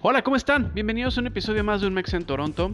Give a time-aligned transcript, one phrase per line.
[0.00, 0.70] Hola, ¿cómo están?
[0.74, 2.70] Bienvenidos a un episodio más de Un Mex en Toronto.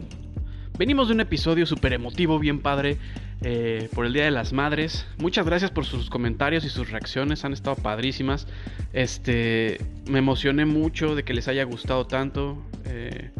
[0.77, 2.99] Venimos de un episodio súper emotivo, bien padre,
[3.41, 5.07] eh, por el Día de las Madres.
[5.17, 8.47] Muchas gracias por sus comentarios y sus reacciones, han estado padrísimas.
[8.93, 12.61] Este, me emocioné mucho de que les haya gustado tanto.
[12.85, 13.31] Eh,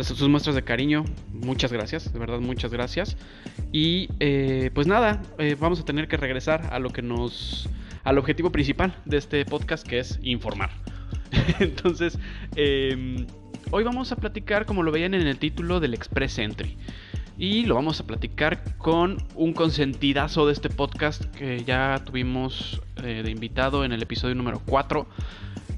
[0.00, 3.16] sus muestras de cariño, muchas gracias, de verdad muchas gracias.
[3.70, 5.22] Y eh, pues nada,
[5.60, 7.68] vamos a tener que regresar a lo que nos,
[8.02, 10.70] al objetivo principal de este podcast, que es informar.
[11.60, 12.18] Entonces,
[12.56, 13.26] eh,
[13.70, 16.78] Hoy vamos a platicar, como lo veían en el título, del Express Entry.
[17.36, 23.20] Y lo vamos a platicar con un consentidazo de este podcast que ya tuvimos eh,
[23.22, 25.06] de invitado en el episodio número 4,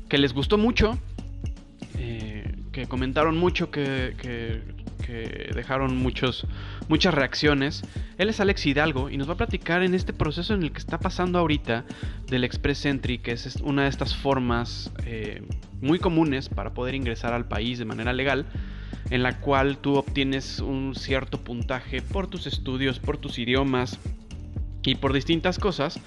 [0.09, 1.00] que les gustó mucho,
[1.98, 4.62] eh, que comentaron mucho, que,
[5.00, 6.46] que dejaron muchos,
[6.88, 7.82] muchas reacciones.
[8.18, 10.78] Él es Alex Hidalgo y nos va a platicar en este proceso en el que
[10.78, 11.84] está pasando ahorita
[12.28, 15.43] del Express Entry, que es una de estas formas eh,
[15.80, 18.46] muy comunes para poder ingresar al país de manera legal,
[19.10, 23.98] en la cual tú obtienes un cierto puntaje por tus estudios, por tus idiomas
[24.82, 26.01] y por distintas cosas.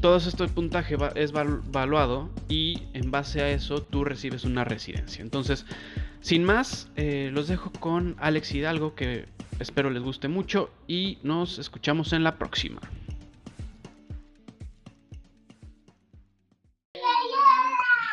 [0.00, 5.22] Todo este puntaje es evaluado y en base a eso tú recibes una residencia.
[5.22, 5.64] Entonces,
[6.20, 9.26] sin más, eh, los dejo con Alex Hidalgo, que
[9.60, 12.80] espero les guste mucho y nos escuchamos en la próxima.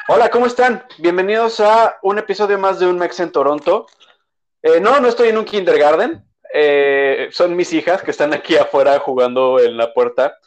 [0.09, 0.85] Hola, ¿cómo están?
[0.99, 3.87] Bienvenidos a un episodio más de Un Mex en Toronto.
[4.61, 6.23] Eh, no, no estoy en un kindergarten.
[6.53, 10.37] Eh, son mis hijas que están aquí afuera jugando en la puerta.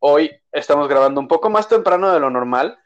[0.00, 2.78] hoy estamos grabando un poco más temprano de lo normal.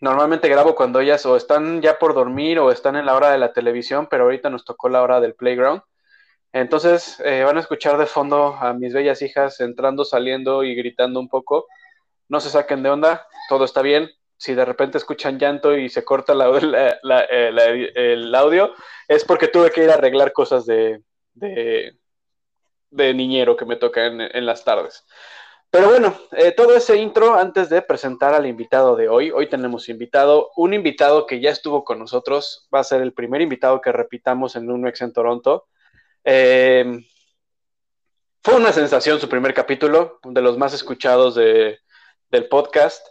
[0.00, 3.38] Normalmente grabo cuando ellas o están ya por dormir o están en la hora de
[3.38, 5.82] la televisión, pero ahorita nos tocó la hora del playground.
[6.52, 11.20] Entonces eh, van a escuchar de fondo a mis bellas hijas entrando, saliendo y gritando
[11.20, 11.66] un poco.
[12.28, 14.10] No se saquen de onda, todo está bien.
[14.38, 16.32] Si de repente escuchan llanto y se corta
[16.64, 18.72] eh, el audio,
[19.06, 21.02] es porque tuve que ir a arreglar cosas de,
[21.34, 21.94] de,
[23.14, 25.04] niñero que me toca en las tardes.
[25.70, 29.30] Pero bueno, eh, todo ese intro antes de presentar al invitado de hoy.
[29.30, 33.40] Hoy tenemos invitado, un invitado que ya estuvo con nosotros, va a ser el primer
[33.40, 35.68] invitado que repitamos en un ex en Toronto.
[36.24, 37.06] Eh,
[38.42, 43.06] fue una sensación su primer capítulo, de los más escuchados del podcast.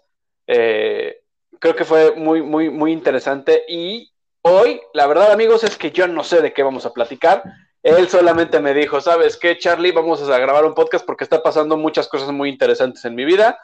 [0.48, 1.22] Eh,
[1.60, 3.64] creo que fue muy, muy, muy interesante.
[3.70, 4.12] Y
[4.42, 7.44] hoy, la verdad, amigos, es que yo no sé de qué vamos a platicar.
[7.84, 9.92] Él solamente me dijo, ¿sabes qué, Charlie?
[9.92, 13.58] Vamos a grabar un podcast porque está pasando muchas cosas muy interesantes en mi vida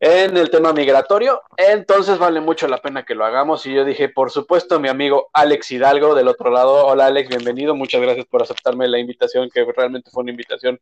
[0.00, 3.66] en el tema migratorio, entonces vale mucho la pena que lo hagamos.
[3.66, 6.86] Y yo dije, por supuesto, mi amigo Alex Hidalgo del otro lado.
[6.86, 7.74] Hola Alex, bienvenido.
[7.74, 10.80] Muchas gracias por aceptarme la invitación, que realmente fue una invitación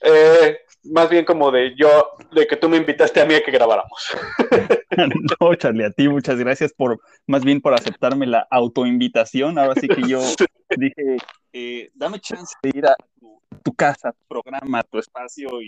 [0.00, 3.50] eh, más bien como de yo, de que tú me invitaste a mí a que
[3.50, 4.10] grabáramos.
[5.40, 9.58] no, Charlie, a ti muchas gracias por, más bien por aceptarme la autoinvitación.
[9.58, 10.20] Ahora sí que yo
[10.76, 11.16] dije,
[11.52, 12.94] eh, dame chance de ir a
[13.62, 15.66] tu, casa, tu programa, tu espacio y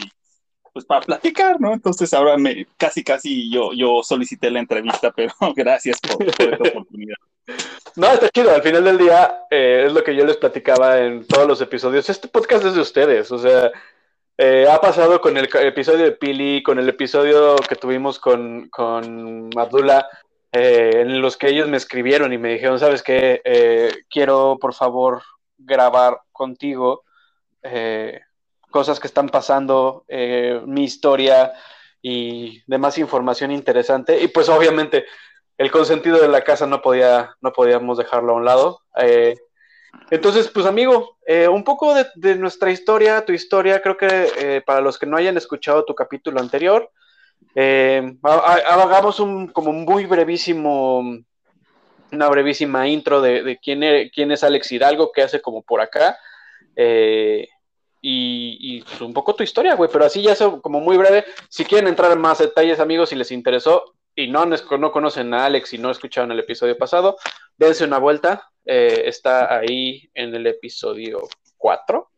[0.73, 1.73] pues para platicar, ¿no?
[1.73, 7.17] Entonces ahora me, casi, casi yo, yo solicité la entrevista, pero gracias por, esta oportunidad.
[7.97, 8.55] No, está chido.
[8.55, 12.09] Al final del día, eh, es lo que yo les platicaba en todos los episodios.
[12.09, 13.33] Este podcast es de ustedes.
[13.33, 13.73] O sea,
[14.43, 19.51] eh, ha pasado con el episodio de Pili, con el episodio que tuvimos con, con
[19.55, 20.07] Abdullah,
[20.51, 23.43] eh, en los que ellos me escribieron y me dijeron, ¿sabes qué?
[23.45, 25.21] Eh, quiero, por favor,
[25.59, 27.05] grabar contigo
[28.71, 31.53] cosas que están pasando, mi historia
[32.01, 34.23] y demás información interesante.
[34.23, 35.05] Y pues obviamente
[35.59, 38.81] el consentido de la casa no podía, no podíamos dejarlo a un lado.
[40.11, 44.81] Entonces, pues amigo, eh, un poco de, nuestra historia, tu historia, creo que eh, para
[44.81, 46.91] los que no hayan escuchado tu capítulo anterior,
[47.55, 50.99] eh, hagamos un como muy brevísimo,
[52.11, 56.19] una brevísima intro de, quién, es, quién es Alex Hidalgo, qué hace como por acá,
[58.03, 61.25] y, pues, un poco tu historia, güey, pero así ya es como muy breve.
[61.49, 65.47] Si quieren entrar en más detalles, amigos, si les interesó y no, no conocen a
[65.47, 67.17] Alex y no escucharon el episodio pasado,
[67.57, 71.21] dense una vuelta, eh, está ahí en el episodio
[71.57, 72.11] 4,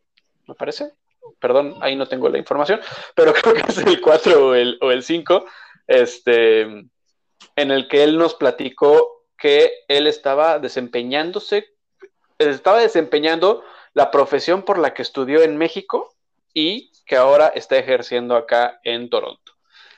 [0.47, 0.93] me parece.
[1.39, 2.81] Perdón, ahí no tengo la información,
[3.15, 5.45] pero creo que es el 4 o el, o el 5,
[5.87, 11.67] este, en el que él nos platicó que él estaba desempeñándose,
[12.37, 13.63] estaba desempeñando
[13.93, 16.13] la profesión por la que estudió en México
[16.53, 19.52] y que ahora está ejerciendo acá en Toronto.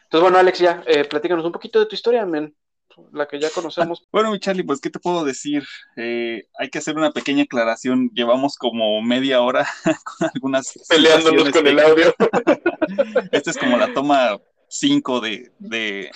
[0.06, 2.56] Entonces, bueno, Alex, ya, eh, platícanos un poquito de tu historia, men
[3.12, 4.06] la que ya conocemos.
[4.12, 5.64] Bueno, Charlie, pues, ¿qué te puedo decir?
[5.98, 8.10] Eh, hay que hacer una pequeña aclaración.
[8.14, 9.68] Llevamos como media hora
[10.04, 10.74] con algunas.
[10.88, 12.14] Peleándonos con el audio.
[13.32, 16.12] Esta es como la toma 5 de, de,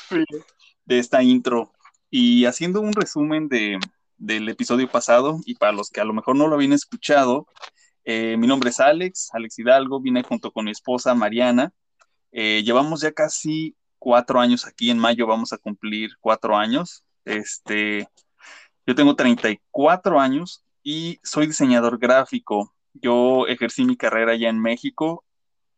[0.85, 1.71] de esta intro.
[2.09, 3.77] Y haciendo un resumen de,
[4.17, 7.47] del episodio pasado, y para los que a lo mejor no lo habían escuchado,
[8.03, 11.71] eh, mi nombre es Alex, Alex Hidalgo, vine junto con mi esposa Mariana.
[12.31, 17.03] Eh, llevamos ya casi cuatro años aquí, en mayo vamos a cumplir cuatro años.
[17.25, 18.07] Este,
[18.87, 22.73] yo tengo 34 años y soy diseñador gráfico.
[22.93, 25.23] Yo ejercí mi carrera ya en México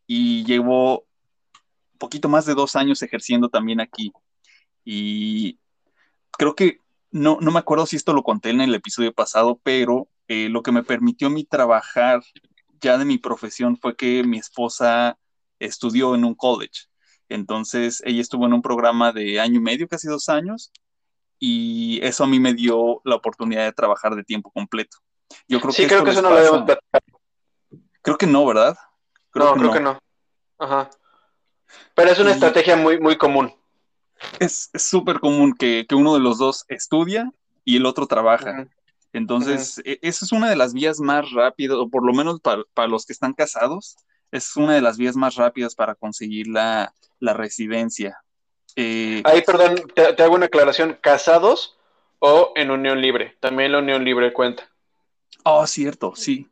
[0.07, 1.05] y llevo
[1.97, 4.11] poquito más de dos años ejerciendo también aquí.
[4.83, 5.59] Y
[6.31, 6.79] creo que
[7.11, 10.63] no, no me acuerdo si esto lo conté en el episodio pasado, pero eh, lo
[10.63, 12.23] que me permitió mi trabajar
[12.81, 15.19] ya de mi profesión fue que mi esposa
[15.59, 16.87] estudió en un college.
[17.33, 20.71] Entonces, ella estuvo en un programa de año y medio, casi dos años,
[21.39, 24.97] y eso a mí me dio la oportunidad de trabajar de tiempo completo.
[25.47, 27.21] Yo creo sí, creo que eso no lo platicado.
[28.01, 28.77] Creo que no, ¿verdad?
[29.33, 29.99] no, creo que no.
[30.57, 30.89] Ajá.
[31.95, 33.53] Pero es una estrategia muy, muy común.
[34.39, 37.31] Es súper común que, uno de los dos estudia
[37.63, 38.67] y el otro trabaja.
[39.13, 42.87] Entonces, e, esa es una de las vías más rápidas, o por lo menos para,
[42.87, 43.97] los que están casados,
[44.31, 48.23] es una de las vías más rápidas para conseguir la, residencia.
[48.75, 51.77] Eh, Ahí, perdón, te, hago una aclaración, ¿casados
[52.19, 53.37] o en unión libre?
[53.39, 54.69] También la unión libre cuenta.
[55.43, 56.47] Oh, cierto, sí.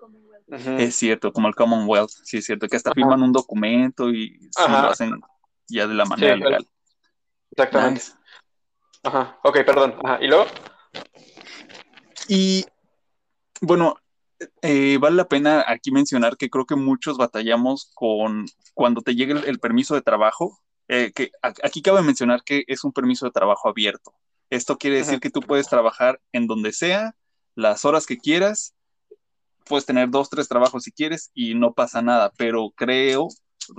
[0.79, 4.77] Es cierto, como el Commonwealth, sí es cierto, que hasta firman un documento y lo
[4.77, 5.21] hacen
[5.67, 6.67] ya de la manera legal.
[7.51, 8.01] Exactamente.
[9.03, 9.95] Ajá, ok, perdón.
[10.03, 10.17] Ajá.
[10.21, 10.45] ¿Y luego?
[12.27, 12.65] Y
[13.61, 13.95] bueno,
[14.61, 19.39] eh, vale la pena aquí mencionar que creo que muchos batallamos con cuando te llega
[19.39, 23.69] el, permiso de trabajo, eh, que aquí cabe mencionar que es un permiso de trabajo
[23.69, 24.13] abierto.
[24.49, 27.15] Esto quiere decir que tú puedes trabajar en donde sea,
[27.55, 28.73] las horas que quieras,
[29.65, 33.27] puedes tener dos, tres trabajos si quieres y no pasa nada, pero creo,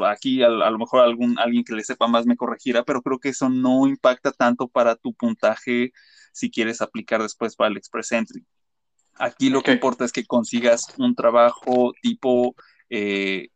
[0.07, 3.19] aquí a, a, lo mejor algún, alguien que le sepa más me corregirá, pero creo
[3.19, 5.93] que eso no impacta tanto para tu puntaje
[6.33, 8.47] si quieres aplicar después para el Express Entry.
[9.21, 12.55] Aquí lo que importa es que consigas un trabajo tipo
[12.89, 13.49] eh,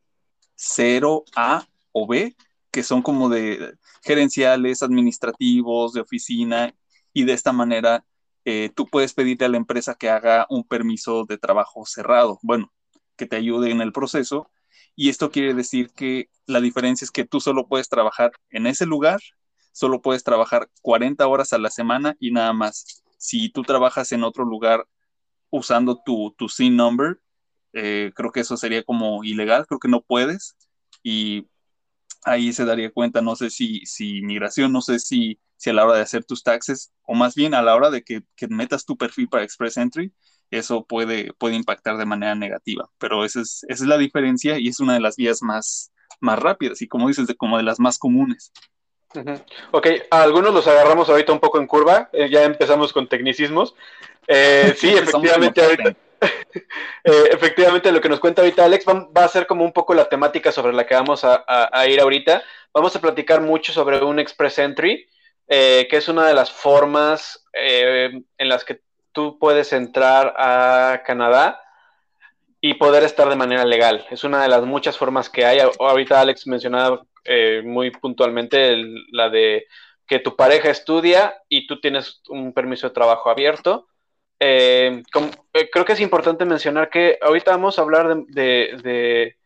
[0.56, 2.36] 0A o B,
[2.70, 6.74] que son como de gerenciales, administrativos, de oficina,
[7.12, 8.04] y de esta manera
[8.44, 12.70] eh, tú puedes pedirle a la empresa que haga un permiso de trabajo cerrado, bueno,
[13.16, 14.50] que te ayude en el proceso.
[14.94, 18.86] Y esto quiere decir que la diferencia es que tú solo puedes trabajar en ese
[18.86, 19.20] lugar
[19.74, 23.02] solo puedes trabajar 40 horas a la semana y nada más.
[23.18, 24.86] Si tú trabajas en otro lugar
[25.54, 27.20] usando tu, tu SIN number,
[27.72, 30.56] eh, creo que eso sería como ilegal, creo que no puedes.
[31.02, 31.46] Y
[32.24, 35.84] ahí se daría cuenta, no sé si, si migración, no sé si, si a la
[35.84, 38.96] hora de hacer tus taxes, o más bien a la hora de que, metas tu
[38.96, 40.12] perfil para Express Entry,
[40.50, 42.90] eso puede, puede impactar de manera negativa.
[42.98, 46.38] Pero esa es, esa es la diferencia y es una de las vías más, más
[46.38, 48.52] rápidas y como dices, de, como de las más comunes.
[49.70, 53.74] Ok, algunos los agarramos ahorita un poco en curva, eh, ya empezamos con tecnicismos.
[54.26, 55.90] Eh, sí, efectivamente, ahorita,
[57.04, 60.08] eh, efectivamente lo que nos cuenta ahorita Alex va, a ser como un poco la
[60.08, 61.44] temática sobre la que vamos a,
[61.88, 62.42] ir ahorita.
[62.72, 65.06] Vamos a platicar mucho sobre un Express Entry,
[65.46, 68.80] que es una de las formas en las que
[69.12, 71.60] tú puedes entrar a Canadá
[72.60, 74.06] y poder estar de manera legal.
[74.10, 75.58] Es una de las muchas formas que hay.
[75.78, 78.74] Ahorita Alex mencionaba eh, muy puntualmente
[79.12, 79.66] la de
[80.06, 83.88] que tu pareja estudia y tú tienes un permiso de trabajo abierto.
[84.46, 85.02] Eh,
[85.54, 89.36] eh, creo que es importante mencionar que ahorita vamos a hablar de,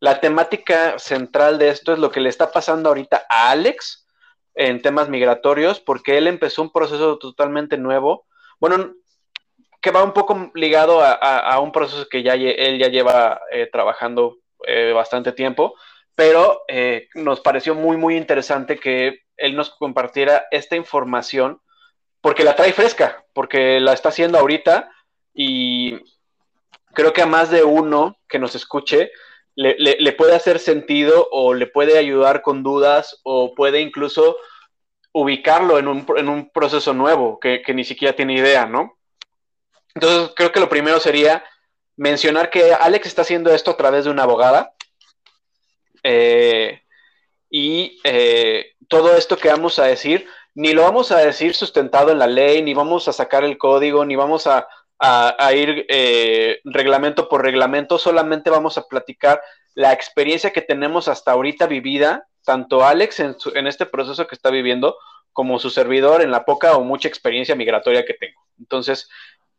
[0.00, 4.08] la temática central de esto, es lo que le está pasando ahorita a Alex
[4.56, 8.26] en temas migratorios, porque él empezó un proceso totalmente nuevo.
[8.58, 8.94] Bueno,
[9.80, 14.38] que va un poco ligado a, un proceso que ya él ya lleva trabajando
[14.94, 15.74] bastante tiempo,
[16.14, 21.60] pero eh, nos pareció muy, muy interesante que él nos compartiera esta información,
[22.20, 24.90] porque la trae fresca, porque la está haciendo ahorita
[25.34, 25.98] y
[26.94, 29.10] creo que a más de uno que nos escuche
[29.56, 34.36] le, puede hacer sentido o le puede ayudar con dudas o puede incluso
[35.12, 38.98] ubicarlo en un, proceso nuevo que, ni siquiera tiene idea, ¿no?
[39.94, 41.44] Entonces creo que lo primero sería
[41.96, 44.74] mencionar que Alex está haciendo esto a través de una abogada,
[46.02, 46.82] eh,
[47.48, 52.18] y eh, todo esto que vamos a decir, ni lo vamos a decir sustentado en
[52.18, 54.66] la ley, ni vamos a sacar el código, ni vamos a,
[55.54, 59.42] ir eh, reglamento por reglamento, solamente vamos a platicar
[59.74, 64.50] la experiencia que tenemos hasta ahorita vivida, tanto Alex en, en este proceso que está
[64.50, 64.96] viviendo,
[65.32, 68.40] como su servidor en la poca o mucha experiencia migratoria que tengo.
[68.58, 69.10] Entonces,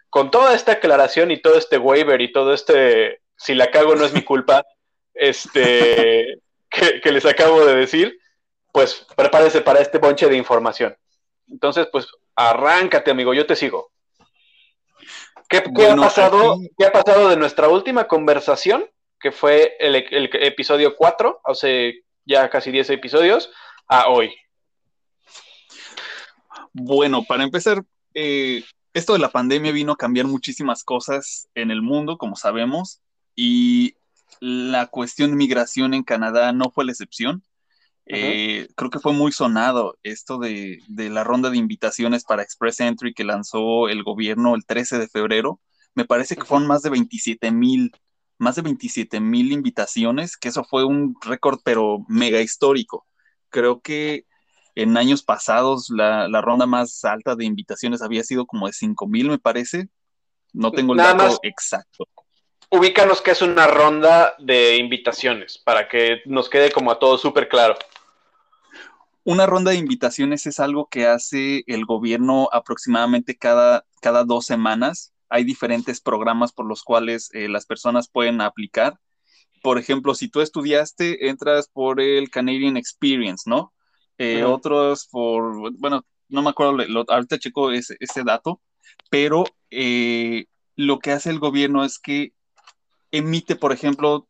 [0.09, 4.05] con toda esta aclaración y todo este waiver y todo este, si la cago no
[4.05, 4.63] es mi culpa,
[5.13, 8.17] este, que, les acabo de decir,
[8.75, 10.97] pues prepárense para este bonche de información.
[11.47, 13.93] Entonces, pues Arráncate, amigo, yo te sigo.
[15.47, 18.85] ¿Qué, ha pasado, ¿Qué ha pasado de nuestra última conversación,
[19.17, 19.95] que fue el,
[20.33, 23.49] episodio 4, hace ya casi 10 episodios,
[23.87, 24.35] a hoy?
[26.73, 27.81] Bueno, para empezar,
[28.13, 28.61] eh,
[28.93, 32.99] esto de la pandemia vino a cambiar muchísimas cosas en el mundo, como sabemos,
[33.37, 33.95] y
[34.41, 37.41] la cuestión de migración en Canadá no fue la excepción.
[38.07, 43.13] Eh, creo que fue muy sonado esto de, la ronda de invitaciones para Express Entry
[43.13, 45.59] que lanzó el gobierno el 13 de febrero.
[45.95, 47.91] Me parece que fueron más de 27 mil,
[48.37, 53.07] más de 27 mil invitaciones, que eso fue un récord pero mega histórico.
[53.49, 54.25] Creo que
[54.75, 59.29] en años pasados la, ronda más alta de invitaciones había sido como de 5 mil,
[59.29, 59.87] me parece.
[60.53, 62.07] No tengo el dato exacto
[62.69, 67.47] ubícanos que es una ronda de invitaciones, para que nos quede como a todos súper
[67.47, 67.75] claro.
[69.25, 75.15] Una ronda de invitaciones es algo que hace el gobierno aproximadamente cada, cada dos semanas.
[75.29, 78.99] Hay diferentes programas por los cuales eh, las personas pueden aplicar.
[79.63, 83.73] Por ejemplo, si tú estudiaste, entras por el Canadian Experience, ¿no?
[84.19, 88.61] Eh, otros por, bueno, no me acuerdo, ahorita checo ese, ese dato,
[89.09, 92.33] pero eh, lo que hace el gobierno es que
[93.09, 94.27] emite, por ejemplo,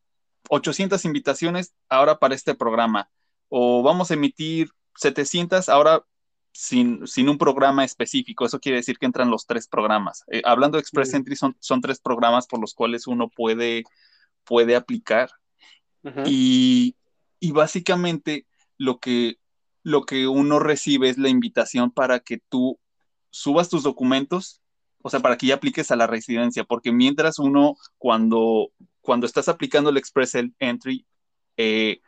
[0.48, 3.10] 800 invitaciones ahora para este programa,
[3.50, 6.04] o vamos a emitir 700 ahora
[6.52, 8.46] sin, un programa específico.
[8.46, 10.24] Eso quiere decir que entran los tres programas.
[10.30, 13.84] Eh, hablando de Express Entry, son, son, tres programas por los cuales uno puede,
[14.44, 15.30] puede aplicar.
[16.24, 16.94] y,
[17.52, 19.38] básicamente lo que,
[19.82, 22.78] lo que uno recibe es la invitación para que tú
[23.30, 24.60] subas tus documentos
[25.06, 29.48] o sea, para que ya apliques a la residencia, porque mientras uno, cuando, cuando estás
[29.48, 31.06] aplicando el Express Entry,
[31.56, 32.00] eh,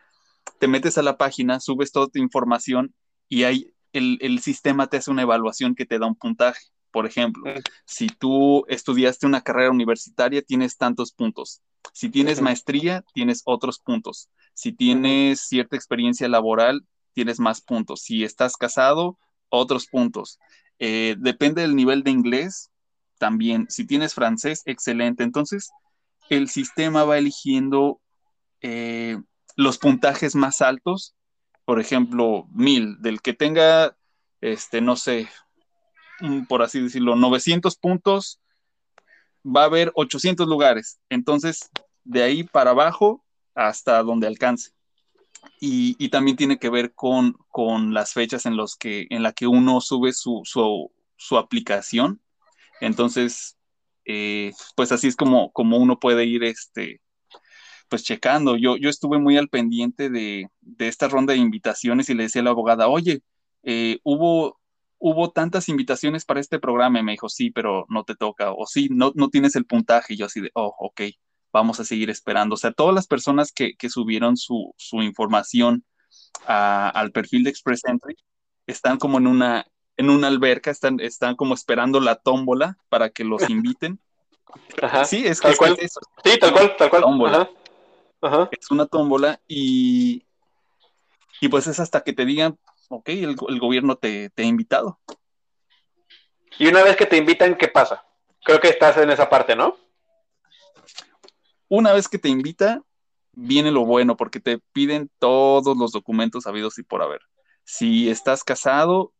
[0.58, 2.94] te metes a la página, subes toda tu información
[3.28, 6.60] y hay, el, sistema te hace una evaluación que te da un puntaje.
[6.90, 7.52] Por ejemplo,
[7.84, 11.60] si tú estudiaste una carrera universitaria, tienes tantos puntos.
[11.92, 14.30] Si tienes maestría, tienes otros puntos.
[14.54, 18.02] Si tienes cierta experiencia laboral, tienes más puntos.
[18.02, 19.18] Si estás casado,
[19.50, 20.38] otros puntos.
[20.78, 22.70] Eh, depende del nivel de inglés,
[23.18, 23.66] también.
[23.68, 25.24] Si tienes francés, excelente.
[25.24, 25.70] Entonces,
[26.30, 28.00] el sistema va eligiendo
[28.60, 29.18] eh,
[29.58, 31.14] los puntajes más altos,
[31.64, 33.96] por ejemplo, mil, del que tenga,
[34.40, 35.28] este, no sé,
[36.48, 38.40] por así decirlo, 900 puntos,
[39.44, 40.98] va a haber 800 lugares.
[41.10, 41.70] Entonces,
[42.04, 43.22] de ahí para abajo
[43.54, 44.70] hasta donde alcance.
[45.60, 47.36] Y, también tiene que ver con,
[47.92, 52.22] las fechas en, los que, en la que uno sube su, su, su aplicación
[52.80, 53.56] entonces,
[54.04, 57.00] eh, pues así es como, como uno puede ir este,
[57.88, 58.56] pues checando.
[58.56, 62.44] Yo, yo estuve muy al pendiente de, esta ronda de invitaciones y le decía a
[62.44, 63.22] la abogada, oye,
[63.62, 64.58] eh, hubo,
[64.98, 68.66] hubo tantas invitaciones para este programa y me dijo, sí, pero no te toca, o
[68.66, 70.14] sí, no, no tienes el puntaje.
[70.14, 71.02] Y yo así de, oh, ok,
[71.52, 72.54] vamos a seguir esperando.
[72.54, 75.84] O sea, todas las personas que, subieron su, información
[76.46, 78.16] al perfil de Express Entry
[78.66, 79.66] están como en una,
[79.96, 83.98] en una alberca, están, están como esperando la tómbola para que los inviten.
[85.04, 85.76] Sí, es tal cual.
[86.24, 87.48] sí, tal cual, tal cual.
[88.50, 90.24] Es una tómbola y,
[91.40, 92.58] y pues es hasta que te digan,
[92.88, 94.98] ok, el, gobierno te, te, ha invitado.
[96.58, 98.04] Y una vez que te invitan, ¿qué pasa?
[98.44, 99.76] Creo que estás en esa parte, ¿no?
[101.68, 102.82] Una vez que te invita,
[103.32, 107.20] viene lo bueno, porque te piden todos los documentos habidos y por haber.
[107.64, 109.12] Si estás casado,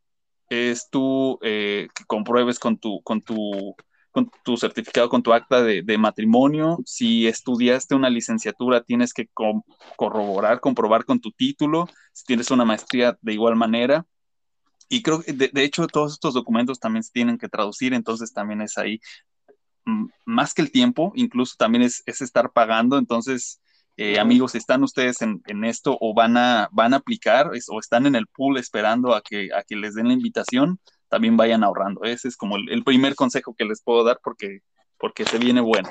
[0.49, 3.77] es tú eh, que compruebes con tu, con tu,
[4.19, 6.79] con tu certificado, con tu acta de, matrimonio.
[6.85, 9.29] Si estudiaste una licenciatura, tienes que
[9.97, 11.89] corroborar, comprobar con tu título.
[12.13, 14.07] Si tienes una maestría, de igual manera.
[14.89, 18.63] Y creo que, de, hecho, todos estos documentos también se tienen que traducir, entonces también
[18.63, 19.01] es ahí,
[19.85, 23.61] mm, más que el tiempo, incluso también es, es estar pagando, entonces
[23.99, 28.15] eh, amigos, ¿están ustedes en, esto o van a, van a aplicar o están en
[28.15, 30.81] el pool esperando a que, a que les den la invitación?
[31.09, 32.05] También vayan ahorrando.
[32.05, 34.61] Ese es como el, primer consejo que les puedo dar porque,
[34.99, 35.91] porque se viene bueno.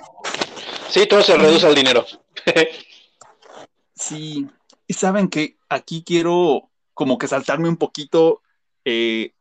[0.90, 2.06] Sí, todo se reduce al dinero.
[3.96, 4.48] sí,
[4.86, 8.42] y saben que aquí quiero como que saltarme un poquito
[8.86, 9.34] eh,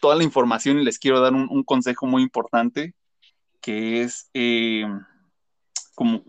[0.00, 2.94] toda la información y les quiero dar un, consejo muy importante
[3.60, 4.84] que es eh,
[5.94, 6.24] como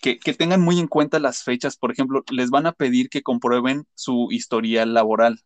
[0.00, 1.76] que, tengan muy en cuenta las fechas.
[1.76, 5.40] Por ejemplo, les van a pedir que comprueben su historial laboral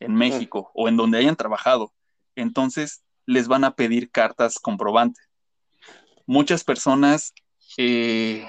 [0.00, 1.92] en México o en donde hayan trabajado.
[2.34, 5.28] Entonces, les van a pedir cartas comprobantes.
[6.26, 7.34] Muchas personas
[7.76, 8.48] eh,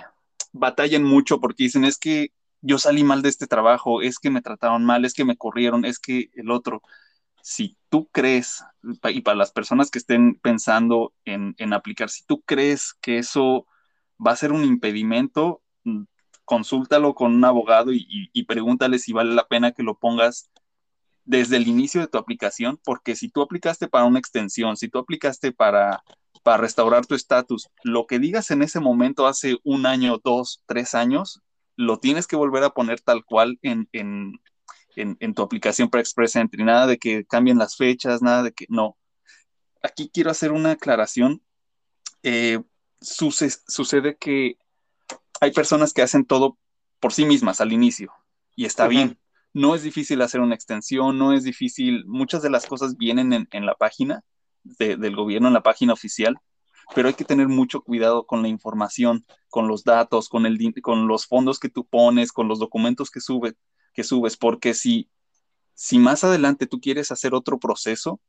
[0.51, 4.41] batallan mucho porque dicen, es que yo salí mal de este trabajo, es que me
[4.41, 6.81] trataron mal, es que me corrieron, es que el otro.
[7.41, 8.63] si tú crees,
[9.09, 13.65] y para las personas que estén pensando en, aplicar, si tú crees que eso
[14.25, 16.03] va a ser un impedimento, mm,
[16.45, 20.49] consúltalo con un abogado y, pregúntale si vale la pena que lo pongas
[21.25, 24.99] desde el inicio de tu aplicación, porque si tú aplicaste para una extensión, si tú
[24.99, 26.03] aplicaste para,
[26.43, 30.95] para restaurar tu estatus, lo que digas en ese momento hace un año, dos, tres
[30.95, 31.41] años,
[31.75, 36.63] lo tienes que volver a poner tal cual en, en, tu aplicación para Express Entry,
[36.63, 38.97] nada de que cambien las fechas, nada de que no.
[39.81, 41.41] Aquí quiero hacer una aclaración.
[42.23, 42.59] Eh,
[42.99, 44.57] sucede que
[45.39, 46.57] hay personas que hacen todo
[46.99, 48.11] por sí mismas al inicio
[48.55, 49.17] y está bien.
[49.53, 53.65] No es difícil hacer una extensión, no es difícil, muchas de las cosas vienen en,
[53.65, 54.23] la página
[54.63, 56.37] del gobierno, en la página oficial,
[56.93, 61.07] pero hay que tener mucho cuidado con la información, con los datos, con, el, con
[61.07, 63.55] los fondos que tú pones, con los documentos que subes
[63.93, 65.09] que subes, porque si,
[65.73, 68.21] si más adelante tú quieres hacer otro proceso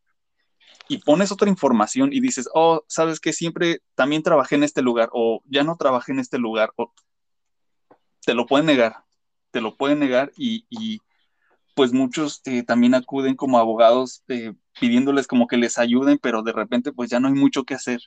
[0.88, 5.10] y pones otra información y dices, oh, sabes que siempre también trabajé en este lugar
[5.12, 6.72] o ya no trabajé en este lugar,
[8.24, 9.04] te lo pueden negar,
[9.50, 11.00] te lo pueden negar y,
[11.80, 16.52] pues muchos eh, también acuden como abogados eh, pidiéndoles como que les ayuden, pero de
[16.52, 18.00] repente pues ya no hay mucho que hacer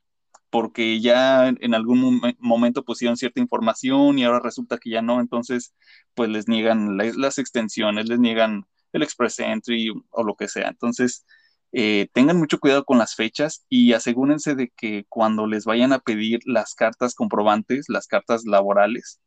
[0.52, 5.74] porque ya en algún momento pusieron cierta información y ahora resulta que ya no, entonces
[6.14, 10.68] pues les niegan las extensiones, les niegan el Express Entry o lo que sea.
[10.68, 11.26] Entonces,
[11.72, 16.00] eh, tengan mucho cuidado con las fechas y asegúrense de que cuando les vayan a
[16.00, 19.20] pedir las cartas comprobantes, las cartas laborales,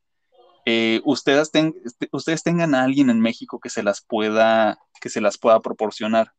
[0.66, 1.50] eh, ustedes,
[2.12, 6.32] ustedes tengan a alguien en México que se las pueda, que se las pueda proporcionar.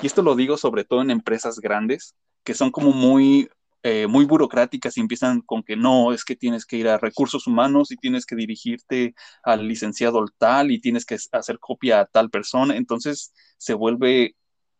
[0.00, 2.14] Y esto lo digo sobre todo en empresas grandes,
[2.44, 3.50] que son como muy
[3.86, 7.46] eh, muy burocráticas y empiezan con que no, es que tienes que ir a recursos
[7.46, 12.30] humanos y tienes que dirigirte al licenciado tal y tienes que hacer copia a tal
[12.30, 14.36] persona, entonces se vuelve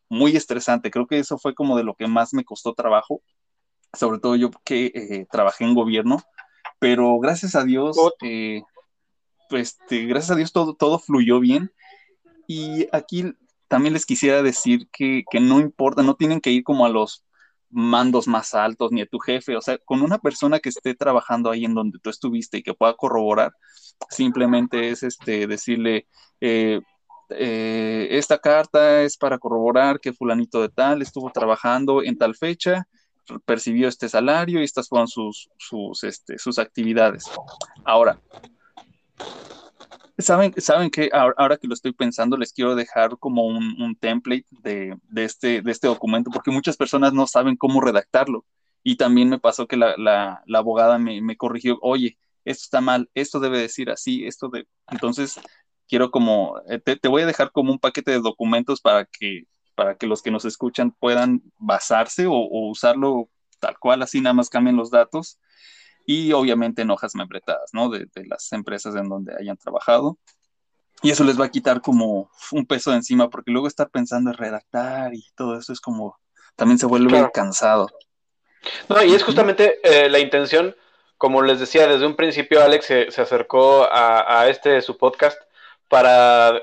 [0.09, 0.90] muy estresante.
[0.90, 3.20] Creo que eso fue como de lo que más me costó trabajo,
[3.92, 6.22] sobre todo yo que eh, trabajé en gobierno,
[6.78, 8.62] pero gracias a Dios, eh,
[9.48, 11.72] pues gracias a Dios todo, todo fluyó bien.
[12.46, 13.35] Y aquí
[13.68, 17.24] también les quisiera decir que, que no importa, no tienen que ir como a los
[17.70, 21.50] mandos más altos ni a tu jefe, o sea, con una persona que esté trabajando
[21.50, 23.52] ahí en donde tú estuviste y que pueda corroborar,
[24.11, 26.07] simplemente es este decirle,
[26.40, 26.80] eh,
[27.30, 32.87] eh, esta carta es para corroborar que fulanito de tal estuvo trabajando en tal fecha,
[33.44, 37.24] percibió este salario y estas fueron sus, sus, este, sus actividades.
[37.85, 38.20] Ahora,
[40.18, 44.96] Saben, saben que ahora, que lo estoy pensando, les quiero dejar como un, template de,
[45.16, 48.44] este, de este documento, porque muchas personas no saben cómo redactarlo.
[48.84, 53.58] Y también me pasó que la, abogada me, corrigió, oye, esto está mal, esto debe
[53.58, 54.68] decir así, esto de...
[54.88, 55.40] Entonces,
[55.88, 59.96] quiero como, eh, te, voy a dejar como un paquete de documentos para que, para
[59.96, 64.76] que los que nos escuchan puedan basarse o usarlo tal cual, así nada más cambien
[64.76, 65.38] los datos
[66.06, 67.88] y obviamente en hojas membretadas, ¿no?
[67.88, 70.18] De, las empresas en donde hayan trabajado.
[71.02, 74.30] Y eso les va a quitar como un peso de encima, porque luego estar pensando
[74.30, 76.18] en redactar y todo eso es como,
[76.56, 77.88] también se vuelve cansado.
[78.88, 80.74] No, y es justamente eh, la intención,
[81.18, 85.38] como les decía, desde un principio Alex se, acercó a, a, este su podcast
[85.88, 86.62] para,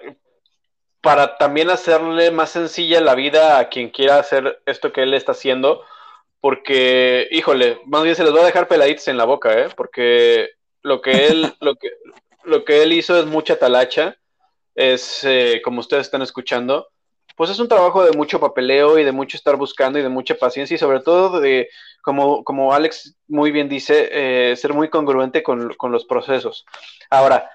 [1.01, 5.34] para también hacerle más sencilla la vida a quien quiera hacer esto que él está
[5.34, 5.84] haciendo
[6.41, 9.69] porque, híjole, más bien se les va a dejar peladitos en la boca, ¿eh?
[9.77, 10.49] Porque
[10.82, 11.91] lo que él, lo que,
[12.43, 14.17] lo que él hizo es mucha talacha,
[14.73, 16.88] es, eh, como ustedes están escuchando,
[17.38, 20.36] pues es un trabajo de mucho papeleo y de mucho estar buscando y de mucha
[20.36, 21.69] paciencia y sobre todo de,
[22.01, 26.65] como, como Alex muy bien dice, eh, ser muy congruente con, los procesos.
[27.10, 27.49] Ahora,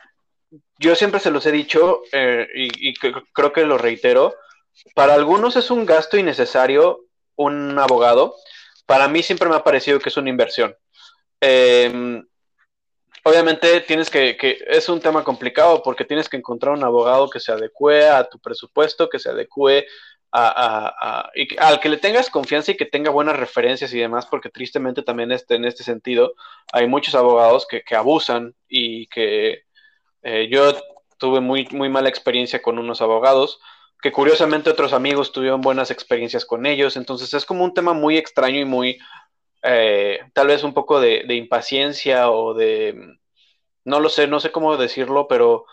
[0.79, 4.35] yo siempre se los he dicho eh, y, y creo que lo reitero,
[4.95, 8.35] para algunos es un gasto innecesario un abogado,
[8.87, 10.75] para mí siempre me ha parecido que es una inversión.
[11.41, 12.25] Em,
[13.25, 14.37] obviamente tienes que,
[14.69, 18.39] es un tema complicado porque tienes que encontrar un abogado que se adecue a tu
[18.39, 19.87] presupuesto, que se adecue
[20.33, 25.03] a, al que le tengas confianza y que tenga buenas referencias y demás, porque tristemente
[25.03, 26.35] también este, en este sentido
[26.73, 29.63] hay muchos abogados que, abusan y que
[30.23, 30.75] eh, yo
[31.19, 33.61] tuve muy, muy mala experiencia con unos abogados
[34.03, 38.17] que curiosamente otros amigos tuvieron buenas experiencias con ellos, entonces es como un tema muy
[38.17, 38.99] extraño y muy,
[39.63, 43.19] eh, tal vez un poco de, impaciencia o de,
[43.85, 45.65] no lo sé, no sé cómo decirlo, pero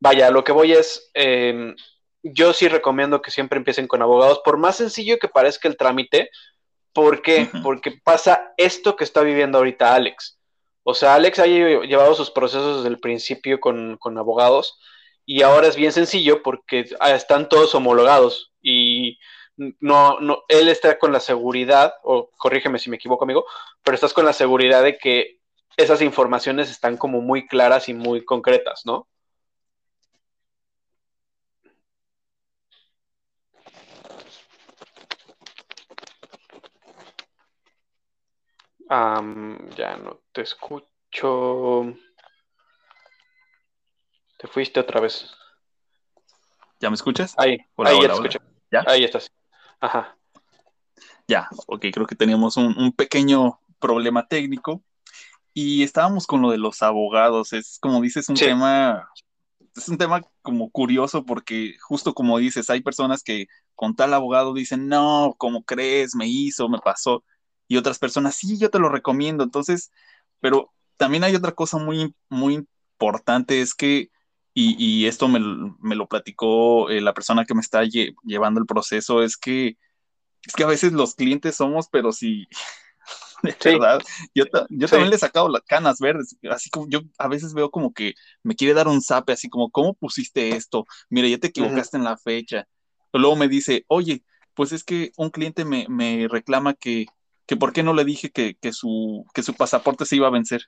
[0.00, 1.76] vaya, lo que voy es, em,
[2.22, 6.30] yo sí recomiendo que siempre empiecen con abogados, por más sencillo que parezca el trámite,
[6.92, 7.48] ¿por qué?
[7.62, 10.38] Porque pasa esto que está viviendo ahorita Alex.
[10.82, 14.78] O sea, Alex ha llevado sus procesos desde el principio con, con abogados
[15.28, 19.18] y ahora es bien sencillo porque están todos homologados y
[19.80, 23.44] no, no, él está con la seguridad, o corrígeme si me equivoco, amigo,
[23.84, 25.40] pero estás con la seguridad de que
[25.76, 29.06] esas informaciones están como muy claras y muy concretas, ¿no?
[39.76, 41.94] ya no te escucho.
[44.38, 45.30] Te fuiste otra vez.
[46.80, 47.34] ¿Ya me escuchas?
[47.36, 48.38] Ahí, ahí ya te escucho.
[48.70, 48.84] ¿Ya?
[48.86, 49.30] Ahí estás.
[49.80, 50.16] Ajá.
[51.26, 54.82] Ya, ok, creo que teníamos un, pequeño problema técnico
[55.52, 57.52] y estábamos con lo de los abogados.
[57.52, 59.10] Es como dices, un tema,
[59.76, 64.54] es un tema como curioso porque justo como dices, hay personas que con tal abogado
[64.54, 66.14] dicen, no, ¿cómo crees?
[66.14, 67.24] Me hizo, me pasó.
[67.66, 69.42] Y otras personas, sí, yo te lo recomiendo.
[69.42, 69.90] Entonces,
[70.40, 74.10] pero también hay otra cosa muy, muy importante, es que
[74.60, 79.36] y, esto me, lo platicó eh, la persona que me está llevando el proceso, es
[79.36, 79.76] que,
[80.42, 82.48] es que a veces los clientes somos, pero sí,
[83.42, 84.00] de verdad,
[84.34, 87.70] yo, yo también le he sacado las canas verdes, así como yo a veces veo
[87.70, 90.86] como que me quiere dar un zape, así como, ¿cómo pusiste esto?
[91.08, 92.66] Mira, ya te equivocaste en la fecha.
[93.12, 97.06] Luego me dice, oye, pues es que un cliente me, me reclama que,
[97.46, 100.32] que por qué no le dije que, que, su, que su pasaporte se iba a
[100.32, 100.62] vencer.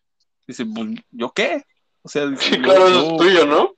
[0.47, 1.65] Dice, pues, ¿yo qué?
[2.03, 2.31] O sea,
[2.63, 3.75] claro, es tuyo, ¿no?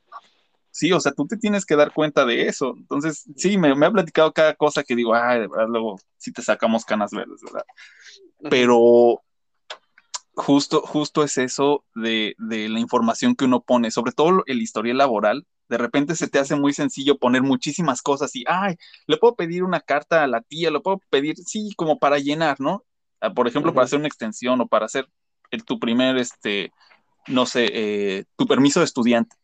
[0.73, 2.75] Sí, o sea, tú te tienes que dar cuenta de eso.
[2.77, 6.33] Entonces, sí, me, me ha platicado cada cosa que digo, ay, de verdad, luego sí
[6.33, 7.65] te sacamos canas verdes, ¿verdad?
[8.49, 9.23] Pero
[10.35, 14.97] justo, justo es eso de, de, la información que uno pone, sobre todo el historial
[14.97, 15.47] laboral.
[15.69, 19.65] De repente se te hace muy sencillo poner muchísimas cosas y, ay, le puedo pedir
[19.65, 22.83] una carta a la tía, lo puedo pedir, sí, como para llenar, ¿no?
[23.21, 25.07] Ah, por ejemplo, para hacer una extensión o para hacer
[25.51, 26.73] el, tu primer, este,
[27.27, 29.37] no sé, eh, tu permiso de estudiante.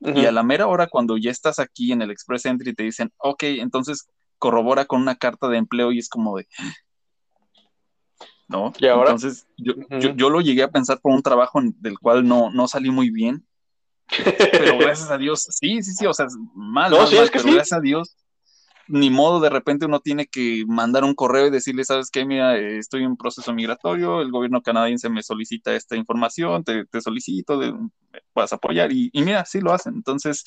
[0.00, 3.12] Y a la mera hora, cuando ya estás aquí en el Express Entry, te dicen,
[3.18, 6.46] ok, entonces corrobora con una carta de empleo y es como de...
[8.46, 8.72] ¿No?
[8.78, 9.12] ¿Y ahora?
[9.12, 9.72] Entonces, yo,
[10.14, 13.46] yo, lo llegué a pensar por un trabajo del cual no, no salí muy bien.
[14.52, 17.54] pero gracias a Dios, sí, sí, sí, o sea, mal, no, sí, es que pero
[17.54, 18.16] gracias a Dios
[18.88, 22.56] ni modo, de repente uno tiene que mandar un correo y decirle, sabes qué, mira,
[22.56, 27.74] estoy en proceso migratorio, el gobierno canadiense me solicita esta información, te, solicito, de,
[28.34, 29.94] apoyar, y, mira, sí lo hacen.
[29.94, 30.44] Entonces,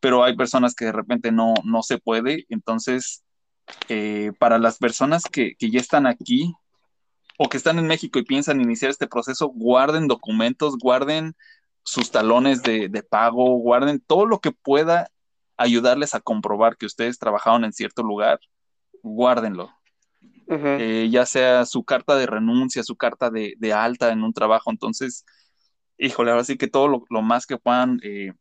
[0.00, 2.46] pero hay personas que de repente no, no se puede.
[2.48, 3.24] Entonces,
[3.88, 6.54] eh, para las personas que, ya están aquí
[7.38, 11.34] o que están en México y piensan iniciar este proceso, guarden documentos, guarden
[11.84, 15.11] sus talones de, de pago, guarden todo lo que pueda
[15.62, 18.40] ayudarles a comprobar que ustedes trabajaron en cierto lugar,
[19.02, 19.70] guárdenlo.
[20.48, 24.70] Eh, ya sea su carta de renuncia, su carta de, alta en un trabajo.
[24.70, 25.24] Entonces,
[25.96, 28.32] híjole, ahora sí que todo lo, más que puedan eh,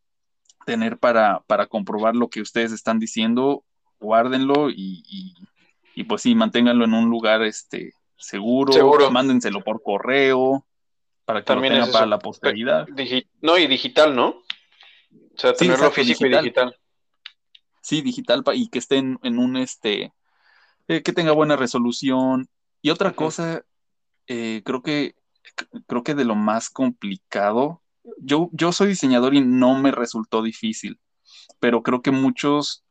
[0.65, 3.63] tener para, para, comprobar lo que ustedes están diciendo,
[3.99, 5.35] guárdenlo y,
[6.09, 9.09] pues sí, manténganlo en un lugar este, seguro, seguro.
[9.09, 10.65] mándenselo por correo
[11.23, 12.87] para que También lo para la posteridad.
[13.41, 14.29] no, y digital, ¿no?
[14.29, 16.75] O sea, tenerlo físico y digital
[17.81, 20.13] sí, digital y que esté en, un, este,
[20.87, 22.47] eh, que tenga buena resolución.
[22.81, 23.63] Y otra cosa,
[24.27, 25.15] eh, creo que,
[25.87, 27.81] creo que de lo más complicado,
[28.17, 30.99] yo, yo soy diseñador y no me resultó difícil,
[31.59, 32.83] pero creo que muchos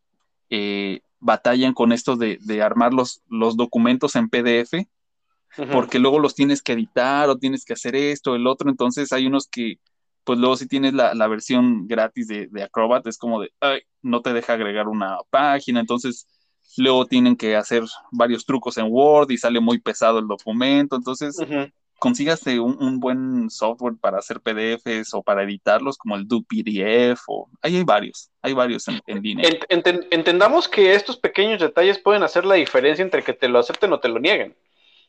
[0.51, 4.87] eh, batallan con esto de, armar los, los, documentos en PDF,
[5.73, 9.27] porque luego los tienes que editar o tienes que hacer esto, el otro, entonces hay
[9.27, 9.81] unos que
[10.25, 14.33] pues luego si tienes la, versión gratis de, Acrobat, es como de, ay, no te
[14.33, 16.27] deja agregar una página, entonces
[16.77, 21.37] luego tienen que hacer varios trucos en Word y sale muy pesado el documento, entonces
[22.01, 27.49] consígase un, buen software para hacer PDFs o para editarlos, como el Do PDF, o
[27.63, 29.49] ahí hay varios, hay varios en, línea.
[29.69, 34.01] entendamos que estos pequeños detalles pueden hacer la diferencia entre que te lo acepten o
[34.01, 34.57] te lo nieguen.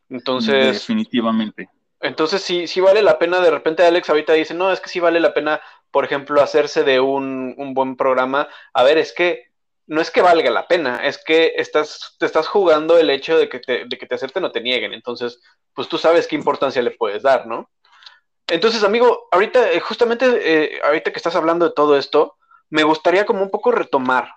[0.09, 0.73] Entonces...
[0.73, 1.69] Definitivamente.
[2.01, 4.99] Entonces sí, sí vale la pena, de repente Alex ahorita dice, no, es que sí
[4.99, 5.61] vale la pena,
[5.91, 8.49] por ejemplo, hacerse de un, buen programa.
[8.73, 9.51] A ver, es que
[9.87, 13.49] no es que valga la pena, es que estás, te estás jugando el hecho de
[13.49, 14.93] que te, de que te acepten o te nieguen.
[14.93, 15.39] Entonces,
[15.73, 17.69] pues tú sabes qué importancia le puedes dar, ¿no?
[18.47, 22.37] Entonces, amigo, ahorita, eh, justamente, eh, ahorita que estás hablando de todo esto,
[22.69, 24.33] me gustaría como un poco retomar.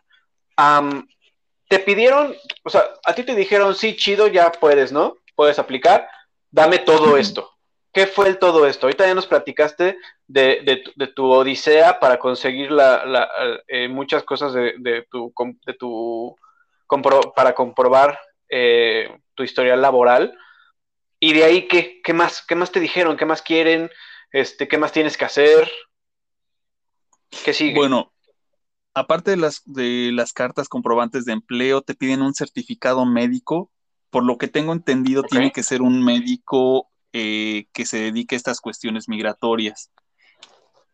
[1.68, 5.16] te pidieron, o sea, a ti te dijeron, sí, chido, ya puedes, ¿no?
[5.35, 6.09] Puedes aplicar,
[6.50, 7.54] dame todo esto.
[7.95, 8.87] ¿Qué fue el todo esto?
[8.87, 10.83] Ahorita ya nos platicaste de,
[11.15, 13.31] tu, odisea para conseguir la,
[13.69, 15.33] eh, muchas cosas de, tu,
[15.65, 16.37] de tu
[17.37, 20.37] para comprobar eh, tu historial laboral.
[21.21, 22.45] Y de ahí, ¿qué, ¿qué más?
[22.45, 23.17] ¿Qué más te dijeron?
[23.17, 23.89] ¿Qué más quieren?
[24.33, 25.71] Este, ¿Qué más tienes que hacer?
[27.45, 27.77] ¿Qué sigue?
[27.77, 28.13] Bueno,
[28.93, 33.71] aparte de las, de las cartas comprobantes de empleo, te piden un certificado médico.
[34.11, 38.38] Por lo que tengo entendido, tiene que ser un médico eh, que se dedique a
[38.38, 39.90] estas cuestiones migratorias.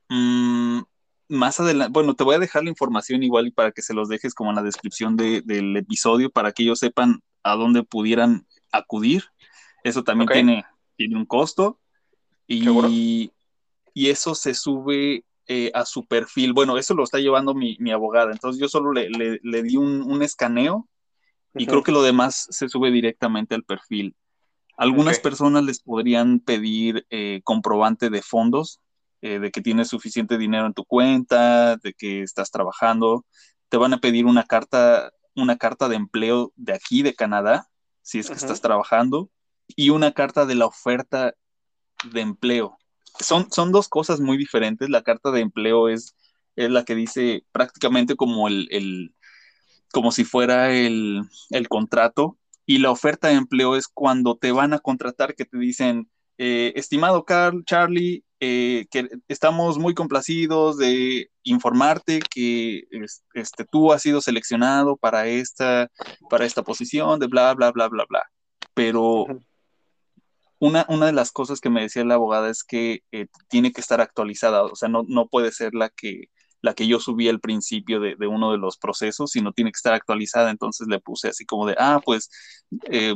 [0.09, 0.83] Mm,
[1.29, 4.09] más adelante, bueno, te voy a dejar la información igual y para que se los
[4.09, 9.25] dejes como en la descripción del episodio, para que ellos sepan a dónde pudieran acudir.
[9.83, 10.65] Eso también tiene,
[10.97, 11.81] tiene un costo.
[12.47, 13.33] Y,
[13.95, 16.53] y eso se sube eh, a su perfil.
[16.53, 18.31] Bueno, eso lo está llevando mi, abogada.
[18.31, 20.89] Entonces yo solo le, di un, escaneo
[21.55, 24.15] y creo que lo demás se sube directamente al perfil.
[24.81, 28.81] Algunas personas les podrían pedir eh, comprobante de fondos,
[29.23, 33.25] eh, de que tienes suficiente dinero en tu cuenta, de que estás trabajando.
[33.69, 37.69] Te van a pedir una carta, una carta de empleo de aquí, de Canadá,
[38.03, 39.31] si es que estás trabajando,
[39.69, 41.35] y una carta de la oferta
[42.13, 42.79] de empleo
[43.19, 44.89] son, son dos cosas muy diferentes.
[44.89, 46.15] La carta de empleo es,
[46.57, 49.15] es la que dice prácticamente como el,
[49.93, 51.29] como si fuera el,
[51.69, 52.39] contrato.
[52.67, 56.73] Y la oferta de empleo es cuando te van a contratar, que te dicen, eh,
[56.77, 62.85] estimado Carl, Charlie, eh, que estamos muy complacidos de informarte que
[63.35, 65.91] este, tú has sido seleccionado para esta,
[66.31, 68.23] para esta posición de bla, bla, bla, bla, bla.
[68.73, 69.27] Pero
[70.59, 74.01] una, de las cosas que me decía la abogada es que eh, tiene que estar
[74.01, 76.31] actualizada, o sea, no, no puede ser la que,
[76.63, 79.95] la que yo subí al principio de, uno de los procesos, sino tiene que estar
[79.95, 80.51] actualizada.
[80.51, 82.31] Entonces le puse así como de, ah, pues
[82.91, 83.15] eh,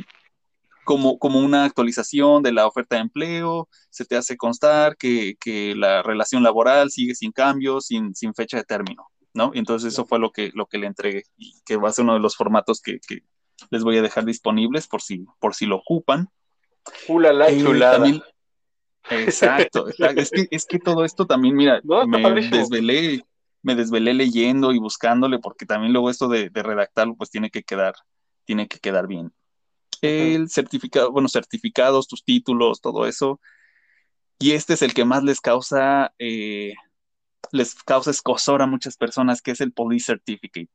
[0.85, 5.37] como, como una actualización de la oferta de empleo, se te hace constar que,
[5.77, 9.51] la relación laboral sigue sin cambios, sin, sin, fecha de término, ¿no?
[9.55, 12.15] Entonces eso fue lo que, lo que le entregué y que va a ser uno
[12.15, 13.23] de los formatos que, que
[13.71, 16.29] les voy a dejar disponibles por si, por si lo ocupan.
[17.09, 18.07] Ulala, eh, chulada.
[19.11, 23.25] exacto, Es, que, es que todo esto también, mira, me desvelé,
[23.65, 27.95] me desvelé leyendo y buscándole, porque también luego esto de, redactarlo, pues tiene que quedar,
[28.45, 29.33] tiene que quedar bien.
[30.03, 33.41] El certificado, bueno, certificados, tus títulos, todo eso.
[34.39, 36.75] Y este es el que más les causa, eh,
[37.53, 40.69] les causa escosor a muchas personas, que es el Police Certificate.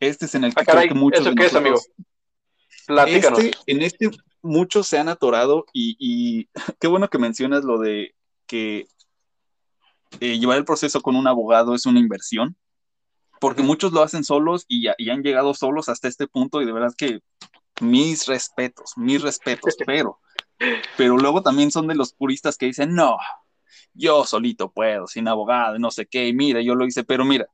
[0.00, 1.80] Este es en el que, ah, muchos ¿Eso qué es, amigo?
[2.88, 4.10] Este, en este
[4.42, 6.48] muchos se han atorado y,
[6.80, 8.14] qué bueno que mencionas lo de
[8.46, 8.86] que
[10.20, 12.56] eh, llevar el proceso con un abogado es una inversión,
[13.40, 16.72] porque muchos lo hacen solos y, y, han llegado solos hasta este punto y de
[16.72, 17.20] verdad que
[17.80, 20.20] mis respetos, mis respetos, pero,
[20.96, 23.18] pero luego también son de los puristas que dicen, no,
[23.92, 27.46] yo solito puedo, sin abogado, no sé qué, y mira, yo lo hice, pero mira,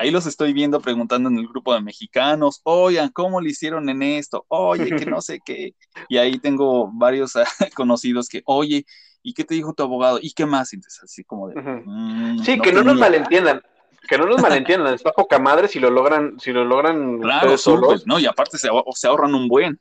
[0.00, 4.02] Ahí los estoy viendo preguntando en el grupo de mexicanos, oigan, ¿cómo le hicieron en
[4.02, 4.46] esto?
[4.48, 5.74] Oye, que no sé qué.
[6.08, 7.34] Y ahí tengo varios
[7.76, 8.86] conocidos que, oye,
[9.22, 10.18] ¿y qué te dijo tu abogado?
[10.20, 10.72] ¿Y qué más?
[10.72, 11.60] Entonces, así como de...
[11.60, 13.62] Mm, sí, que no nos malentiendan.
[14.08, 18.06] Que no nos malentiendan, está poca madre si lo logran, si lo logran claro, solos.
[18.06, 19.78] no, y aparte se, ahorran un buen.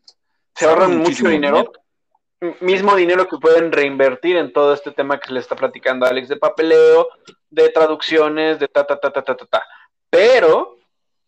[0.56, 1.72] Se, ahorran, mucho dinero.
[2.62, 6.38] Mismo dinero que pueden reinvertir en todo este tema que le está platicando Alex de
[6.38, 7.10] papeleo,
[7.50, 9.64] de traducciones, de ta, ta, ta, ta, ta, ta, ta.
[10.10, 10.78] Pero,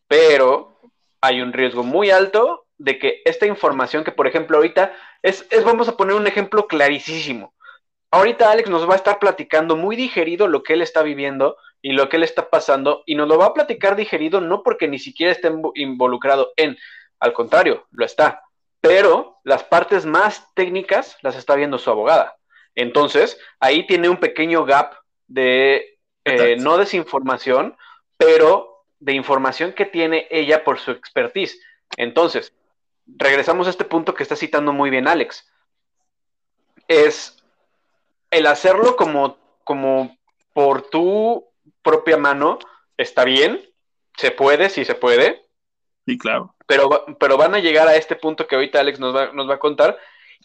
[0.08, 0.80] pero,
[1.20, 5.64] hay un riesgo muy alto de que esta información que, por ejemplo, ahorita es, es,
[5.66, 7.54] vamos a poner un ejemplo clarísimo.
[8.12, 11.94] Ahorita Alex nos va a estar platicando muy digerido lo que él está viviendo y
[11.94, 15.00] lo que él está pasando y nos lo va a platicar digerido no porque ni
[15.00, 16.78] siquiera esté involucrado en,
[17.20, 18.44] al contrario, lo está,
[18.82, 22.36] pero las partes más técnicas las está viendo su abogada.
[22.76, 24.96] Entonces, ahí tiene un pequeño gap
[25.28, 27.78] de eh, no desinformación,
[28.18, 31.60] pero de información que tiene ella por su expertise.
[31.98, 32.54] Entonces,
[33.08, 35.50] regresamos a este punto que está citando muy bien Alex.
[36.88, 37.41] Es
[38.32, 40.18] el hacerlo como, como
[40.54, 41.48] por tu
[41.82, 42.60] propia mano,
[42.98, 43.62] está bien,
[44.18, 45.46] se puede, sí se puede.
[46.06, 46.56] Sí, claro.
[46.66, 46.90] Pero,
[47.20, 49.60] pero van a llegar a este punto que ahorita Alex nos va, nos va a
[49.60, 49.98] contar,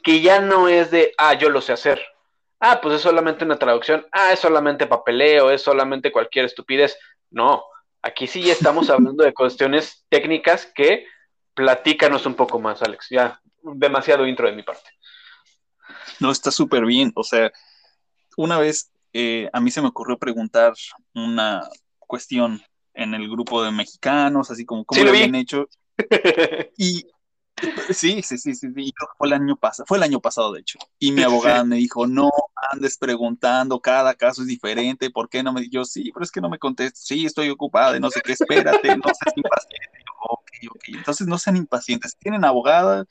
[0.02, 2.04] que ya no es de, ah, yo lo sé hacer.
[2.60, 4.06] Ah, pues es solamente una traducción.
[4.12, 6.98] Ah, es solamente papeleo, es solamente cualquier estupidez.
[7.30, 7.64] No,
[8.06, 11.06] Aquí sí ya estamos hablando de cuestiones técnicas que
[11.54, 13.08] platícanos un poco más, Alex.
[13.10, 14.88] Ya, demasiado intro de mi parte.
[16.20, 17.12] No, está súper bien.
[17.16, 17.52] O sea,
[18.36, 20.74] una vez eh, a mí se me ocurrió preguntar
[21.14, 21.68] una
[21.98, 22.62] cuestión
[22.94, 25.68] en el grupo de mexicanos, así como cómo lo habían hecho.
[26.78, 27.06] y
[27.94, 28.68] Sí, sí, sí, sí,
[29.18, 30.78] fue el año pasado, fue el año pasado de hecho.
[30.98, 32.30] Y mi abogada me dijo, no
[32.72, 35.68] andes preguntando, cada caso es diferente, ¿por qué no me?
[35.68, 38.96] Yo sí, pero es que no me contesto, sí, estoy ocupada, no sé qué, espérate,
[38.96, 40.04] no seas impaciente.
[40.28, 43.04] Ok, ok, entonces no sean impacientes, tienen abogada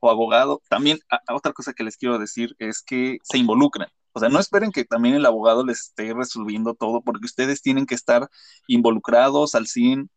[0.00, 0.60] o abogado.
[0.68, 3.88] También, otra cosa que les quiero decir es que se involucran.
[4.12, 7.86] O sea, no esperen que también el abogado les esté resolviendo todo, porque ustedes tienen
[7.86, 8.28] que estar
[8.66, 10.10] involucrados al 100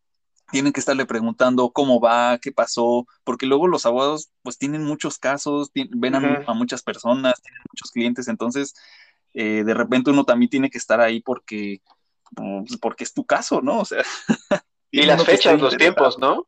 [0.51, 5.17] tienen que estarle preguntando cómo va, qué pasó, porque luego los abogados pues tienen muchos
[5.17, 8.75] casos, ven a, muchas personas, tienen muchos clientes, entonces
[9.33, 11.81] eh, de repente uno también tiene que estar ahí porque,
[12.35, 13.79] pues, porque es tu caso, ¿no?
[13.79, 14.03] O sea...
[14.91, 16.47] y las fechas, los tiempos, ¿no?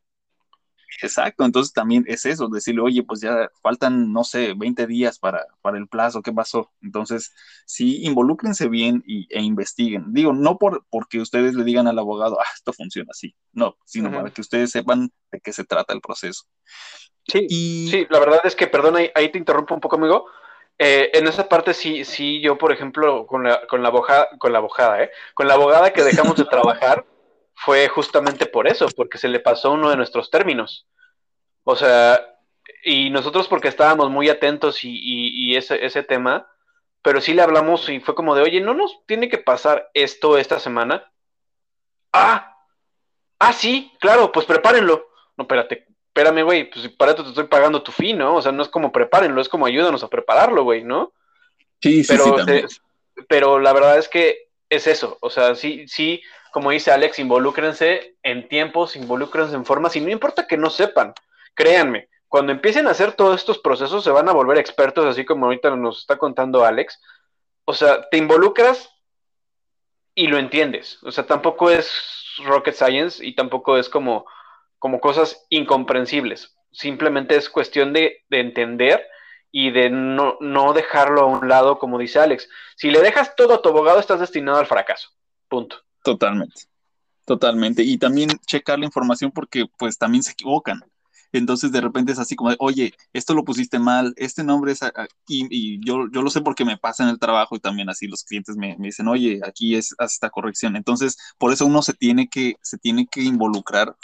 [1.02, 5.46] Exacto, entonces también es eso, decirle, oye, pues ya faltan, no sé, 20 días para,
[5.62, 6.72] para el plazo, ¿qué pasó?
[6.82, 7.34] Entonces,
[7.66, 10.14] sí, involúcrense bien y, e investiguen.
[10.14, 14.12] Digo, no por porque ustedes le digan al abogado, ah, esto funciona así, no, sino
[14.12, 16.46] para que ustedes sepan de qué se trata el proceso.
[17.28, 20.26] Sí, sí, la verdad es que, perdón, ahí, te interrumpo un poco, amigo.
[20.80, 24.54] Eh, en esa parte sí, sí, yo, por ejemplo, con la, con la abogada, con
[24.54, 24.62] la
[25.02, 25.12] ¿eh?
[25.34, 27.06] Con la abogada que dejamos de trabajar,
[27.58, 30.86] fue justamente por eso, porque se le pasó uno de nuestros términos.
[31.64, 32.22] O sea,
[32.84, 36.48] y nosotros porque estábamos muy atentos y, ese, ese tema,
[37.02, 40.38] pero sí le hablamos y fue como de, oye, ¿no nos tiene que pasar esto
[40.38, 41.12] esta semana?
[42.14, 42.56] Ah,
[43.40, 45.10] ah, sí, claro, pues prepárenlo.
[45.36, 48.36] No, espérate, espérame, güey, pues para esto te estoy pagando tu fin, ¿no?
[48.36, 51.12] O sea, no es como prepárenlo, es como ayúdanos a prepararlo, güey, ¿no?
[51.82, 52.80] Sí, sí, pero, sí.
[53.28, 58.18] pero la verdad es que es eso, o sea, sí, sí, como dice Alex, involúcrense
[58.24, 61.14] en tiempos, involúcrense en formas, y no importa que no sepan,
[61.54, 65.46] créanme, cuando empiecen a hacer todos estos procesos se van a volver expertos, así como
[65.46, 67.02] ahorita nos está contando Alex.
[67.66, 68.90] O sea, te involucras
[70.14, 71.02] y lo entiendes.
[71.04, 71.92] O sea, tampoco es
[72.44, 74.26] rocket science y tampoco es como,
[74.78, 76.56] como cosas incomprensibles.
[76.72, 79.08] Simplemente es cuestión de, de entender
[79.52, 82.50] y de no, no, dejarlo a un lado, como dice Alex.
[82.76, 85.10] Si le dejas todo a tu abogado, estás destinado al fracaso.
[85.48, 85.82] Punto.
[86.04, 86.62] Totalmente,
[87.26, 87.84] totalmente.
[87.84, 90.82] Y también checar la información porque pues también se equivocan.
[91.32, 95.48] Entonces de repente es así como, oye, esto lo pusiste mal, este nombre es aquí,
[95.50, 98.24] y yo, yo lo sé porque me pasa en el trabajo y también así los
[98.24, 100.76] clientes me, dicen, oye, aquí es esta corrección.
[100.76, 103.96] Entonces, por eso uno se tiene que, se tiene que involucrar,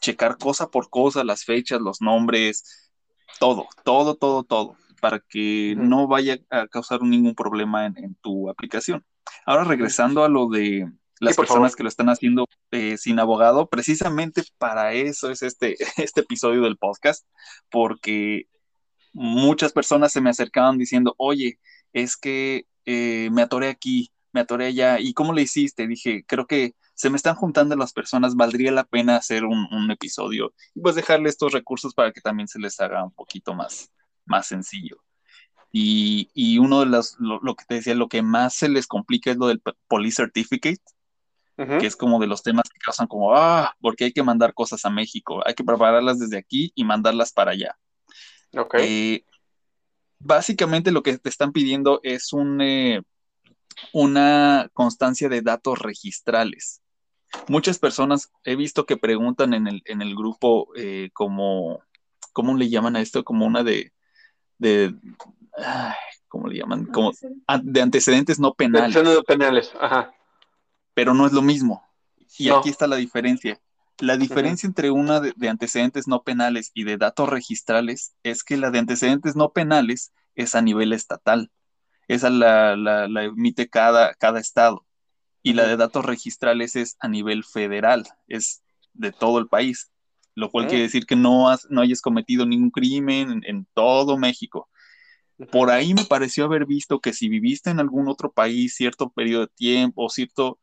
[0.00, 2.90] checar cosa por cosa, las fechas, los nombres,
[3.38, 9.04] todo, todo, todo, todo, para que no vaya a causar ningún problema en tu aplicación.
[9.46, 10.90] Ahora regresando a lo de
[11.22, 16.22] las personas que lo están haciendo eh, sin abogado, precisamente para eso es este, este
[16.22, 17.26] episodio del podcast,
[17.70, 18.48] porque
[19.12, 21.60] muchas personas se me acercaban diciendo, oye,
[21.92, 25.86] es que eh, me atoré aquí, me atoré allá, ¿y cómo le hiciste?
[25.86, 30.52] Dije, creo que se me están juntando las personas, valdría la pena hacer un, episodio
[30.74, 33.92] y pues dejarle estos recursos para que también se les haga un poquito más,
[34.24, 34.96] más sencillo.
[35.70, 38.86] Y, y uno de los, lo, lo, que te decía, lo que más se les
[38.86, 40.82] complica es lo del Police Certificate,
[41.56, 44.84] que es como de los temas que causan como, ah, porque hay que mandar cosas
[44.84, 47.76] a México, hay que prepararlas desde aquí y mandarlas para allá.
[48.56, 48.74] Ok.
[48.80, 49.24] Eh,
[50.18, 53.02] básicamente lo que te están pidiendo es un, eh,
[53.92, 56.80] una constancia de datos registrales.
[57.48, 61.82] Muchas personas he visto que preguntan en el, en el grupo eh, como,
[62.32, 63.24] ¿cómo le llaman a esto?
[63.24, 63.92] Como una de,
[64.58, 64.94] de
[66.28, 66.86] ¿cómo le llaman?
[66.86, 67.12] Como
[67.62, 68.96] de antecedentes no penales.
[68.96, 70.14] Antecedentes no penales, ajá
[70.94, 71.82] pero no es lo mismo.
[72.38, 73.60] Y aquí está la diferencia.
[73.98, 78.70] La diferencia entre una de, antecedentes no penales y de datos registrales es que la
[78.70, 81.50] de antecedentes no penales es a nivel estatal.
[82.08, 84.84] Esa la, la, emite cada, cada estado.
[85.42, 89.90] Y la de datos registrales es a nivel federal, es de todo el país.
[90.34, 94.68] Lo cual quiere decir que no, has, no hayas cometido ningún crimen en todo México.
[95.50, 99.42] Por ahí me pareció haber visto que si viviste en algún otro país cierto periodo
[99.42, 100.58] de tiempo, cierto,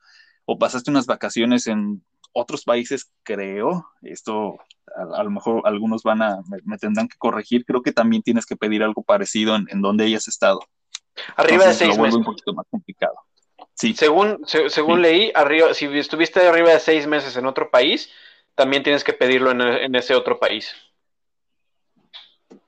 [0.51, 4.57] o pasaste unas vacaciones en otros países, creo, esto
[4.95, 8.55] a, lo mejor algunos van a, me, tendrán que corregir, creo que también tienes que
[8.55, 10.59] pedir algo parecido en, donde hayas estado.
[11.35, 12.15] Arriba de seis meses.
[12.15, 13.13] un poquito más complicado.
[13.75, 13.93] Sí.
[13.93, 18.09] Según, según leí, arriba, si estuviste arriba de seis meses en otro país,
[18.55, 20.73] también tienes que pedirlo en, ese otro país.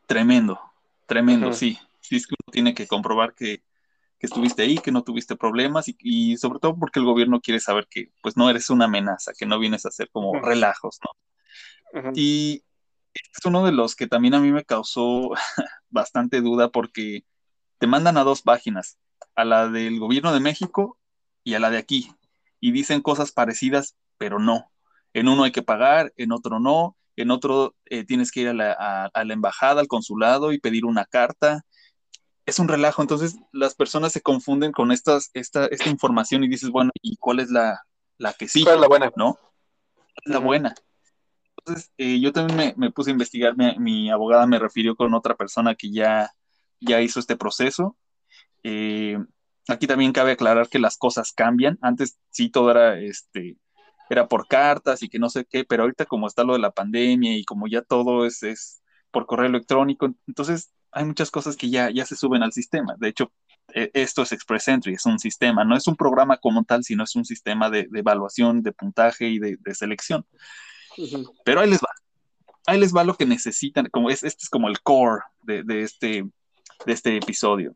[0.06, 0.62] Tremendo,
[1.08, 1.80] tremendo, sí.
[2.00, 3.63] Sí, es que uno tiene que comprobar que,
[4.22, 7.88] que estuviste ahí, que no tuviste problemas y, sobre todo porque el gobierno quiere saber
[7.90, 12.12] que pues no eres una amenaza, que no vienes a hacer como relajos, ¿no?
[12.13, 12.63] Y
[13.15, 15.32] es uno de los que también a mí me causó
[15.90, 17.26] bastante duda porque
[17.80, 19.00] te mandan a dos páginas,
[19.34, 21.00] a la del gobierno de México
[21.44, 22.13] y a la de aquí,
[22.60, 24.72] y dicen cosas parecidas, pero no.
[25.13, 28.54] En uno hay que pagar, en otro no, en otro eh, tienes que ir a
[28.54, 31.65] la, a la embajada, al consulado y pedir una carta,
[32.46, 33.02] es un relajo.
[33.02, 37.39] Entonces las personas se confunden con estas, esta, esta información y dices, bueno, ¿y cuál
[37.39, 37.81] es la,
[38.17, 38.63] la que sí?
[38.63, 39.12] ¿Cuál es la buena?
[39.15, 39.37] ¿No?
[40.25, 40.73] La buena.
[41.58, 45.75] Entonces eh, yo también me, puse a investigar, mi, abogada me refirió con otra persona
[45.75, 46.31] que ya,
[46.79, 47.98] ya hizo este proceso.
[48.63, 49.17] Eh,
[49.67, 51.77] aquí también cabe aclarar que las cosas cambian.
[51.81, 53.58] Antes sí todo era este,
[54.10, 56.71] era por cartas y que no sé qué, pero ahorita como está lo de la
[56.71, 58.81] pandemia y como ya todo es, es
[59.12, 62.96] por correo electrónico, entonces hay muchas cosas que ya, ya se suben al sistema.
[62.98, 63.31] De hecho,
[63.73, 67.04] e, esto es Express Entry, es un sistema, no es un programa como tal, sino
[67.04, 70.25] es un sistema de, evaluación, de puntaje y de, selección.
[71.46, 71.89] Pero ahí les va.
[72.67, 76.23] Ahí les va lo que necesitan, como es, este es como el core de, este,
[76.85, 77.75] de este episodio.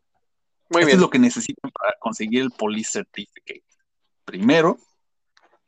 [0.70, 3.64] Muy Esto es lo que necesitan para conseguir el Police Certificate.
[4.24, 4.78] Primero,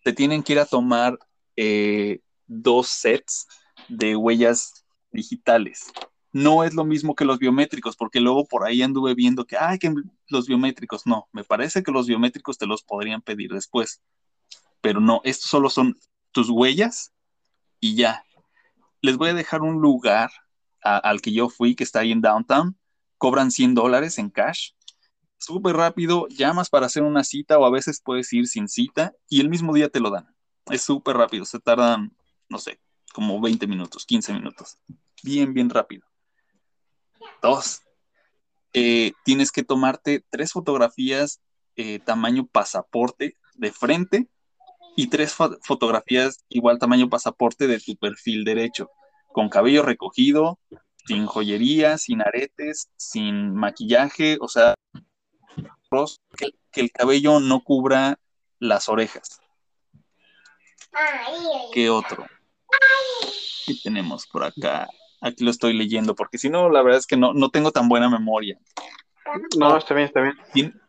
[0.04, 1.18] te tienen que ir a tomar
[1.56, 3.48] eh, dos sets
[3.88, 5.92] de huellas digitales.
[6.38, 9.78] No es lo mismo que los biométricos, porque luego por ahí anduve viendo que, ay,
[9.78, 9.92] que
[10.28, 14.02] los biométricos, no, me parece que los biométricos te los podrían pedir después,
[14.80, 15.96] pero no, estos solo son
[16.32, 17.12] tus huellas
[17.80, 18.24] y ya.
[19.00, 20.30] Les voy a dejar un lugar
[20.80, 22.78] al que yo fui, que está ahí en Downtown,
[23.16, 24.70] cobran 100 dólares en cash
[25.38, 29.40] súper rápido, llamas para hacer una cita o a veces puedes ir sin cita y
[29.40, 30.34] el mismo día te lo dan.
[30.70, 32.14] Es súper rápido, se tardan,
[32.48, 32.80] no sé,
[33.14, 34.76] como 20 minutos, 15 minutos.
[35.22, 36.07] Bien, bien rápido.
[37.42, 37.82] Dos,
[38.72, 41.40] eh, tienes que tomarte tres fotografías
[41.76, 44.28] eh, tamaño pasaporte de frente
[44.96, 48.90] y tres fotografías igual tamaño pasaporte de tu perfil derecho,
[49.32, 50.58] con cabello recogido,
[51.06, 54.74] sin joyería, sin aretes, sin maquillaje, o sea,
[56.36, 58.18] que, el cabello no cubra
[58.58, 59.40] las orejas.
[61.72, 62.26] ¿Qué otro?
[63.66, 64.88] ¿Qué tenemos por acá?
[65.20, 67.88] Aquí lo estoy leyendo, porque si no, la verdad es que no, no tengo tan
[67.88, 68.58] buena memoria.
[69.58, 70.80] No, está bien, está bien.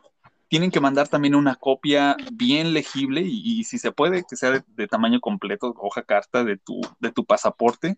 [0.47, 4.87] tienen que mandar también una copia bien legible y, si se puede, que sea de,
[4.87, 7.97] tamaño completo, hoja carta de tu, de tu pasaporte,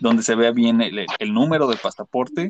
[0.00, 2.48] donde se vea bien el, el número del pasaporte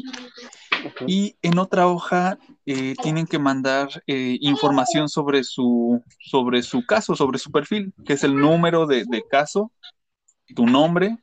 [1.07, 7.15] y en otra hoja eh, tienen que mandar eh, información sobre su, sobre su caso,
[7.15, 9.73] sobre su perfil, que es el número de, caso,
[10.55, 11.17] tu nombre,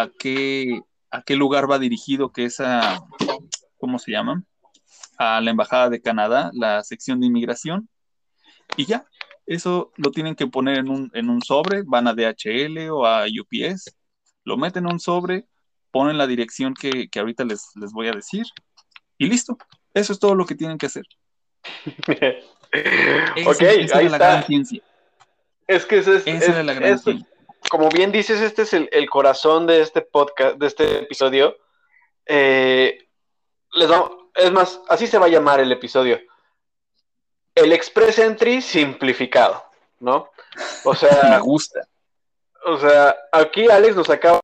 [0.00, 0.80] a qué,
[1.10, 3.00] a qué lugar va dirigido, que es a,
[3.78, 4.42] ¿cómo se llama?
[5.18, 7.88] A la Embajada de Canadá, la sección de inmigración.
[8.76, 9.06] Y ya,
[9.46, 13.24] eso lo tienen que poner en un, en un sobre, van a DHL o a
[13.24, 13.96] UPS,
[14.44, 15.46] lo meten en un sobre,
[15.90, 18.44] ponen la dirección que, que ahorita les, les voy a decir
[19.18, 19.56] y listo.
[19.94, 21.04] Eso es todo lo que tienen que hacer.
[23.46, 23.62] ok,
[23.94, 24.46] ahí está.
[25.66, 26.98] Es que ese es, la gran
[27.70, 31.56] como bien dices, este es el, corazón de este podcast, de este episodio.
[32.26, 33.08] Eh,
[33.72, 33.90] les
[34.34, 36.20] es más, así se va a llamar el episodio.
[37.54, 39.64] El Express Entry simplificado,
[40.00, 40.30] ¿no?
[40.84, 41.86] O sea, me gusta.
[42.64, 44.40] O sea, aquí Alex nos acaba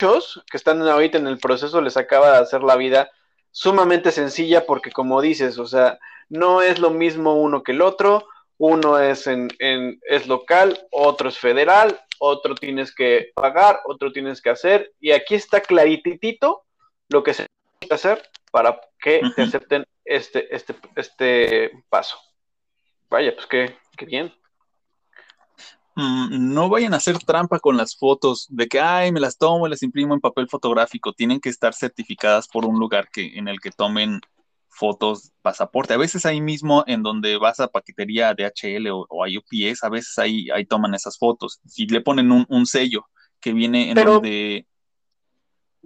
[0.00, 3.10] muchos que están ahorita en el proceso les acaba de hacer la vida
[3.52, 5.98] sumamente sencilla porque como dices, o sea,
[6.28, 8.26] no es lo mismo uno que el otro,
[8.58, 14.50] uno es, en, es local, otro es federal, otro tienes que pagar, otro tienes que
[14.50, 16.62] hacer, y aquí está clarititito
[17.08, 22.16] lo que se tiene que hacer para que te acepten este, este, este paso.
[23.10, 24.32] Vaya, pues qué, qué bien.
[25.96, 29.66] Mm, no vayan a hacer trampa con las fotos de que, ay, me las tomo
[29.66, 31.12] y las imprimo en papel fotográfico.
[31.12, 34.20] Tienen que estar certificadas por un lugar que, en el que tomen
[34.72, 35.94] fotos pasaporte.
[35.94, 39.88] A veces ahí mismo en donde vas a paquetería DHL o, o a UPS, a
[39.88, 41.60] veces ahí, ahí toman esas fotos.
[41.76, 43.06] Y le ponen un, sello
[43.40, 44.66] que viene en donde...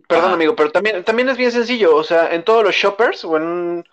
[0.08, 1.96] Perdón, amigo, pero también, también es bien sencillo.
[1.96, 3.84] O sea, en todos los shoppers o en,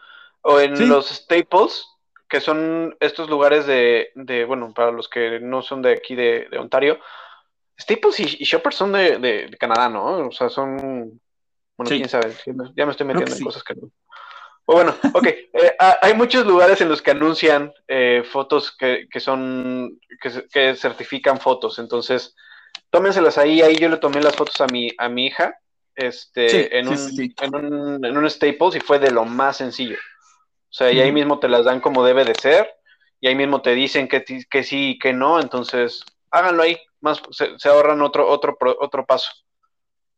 [0.41, 1.87] o en los staples,
[2.29, 4.11] que son estos lugares de,
[4.47, 6.99] bueno, para los que no son de aquí de, Ontario,
[7.79, 10.27] Staples y, Shoppers son de, Canadá, ¿no?
[10.27, 11.19] O sea, son,
[11.77, 12.35] bueno, quién sabe,
[12.75, 13.89] ya me estoy metiendo en cosas que no.
[14.65, 19.99] O bueno, ok, eh, hay muchos lugares en los que anuncian eh, fotos que, son,
[20.51, 22.35] que, certifican fotos, entonces,
[22.89, 25.55] tómenselas ahí, ahí yo le tomé las fotos a mi, a mi hija,
[25.95, 26.97] este, en, un,
[27.41, 29.97] en, un, en un Staples y fue de lo más sencillo.
[30.69, 32.67] O sea, y ahí mismo te las dan como debe de ser,
[33.19, 37.21] y ahí mismo te dicen que, que sí y que no, entonces háganlo ahí, más
[37.31, 39.31] se, ahorran otro, otro, otro paso.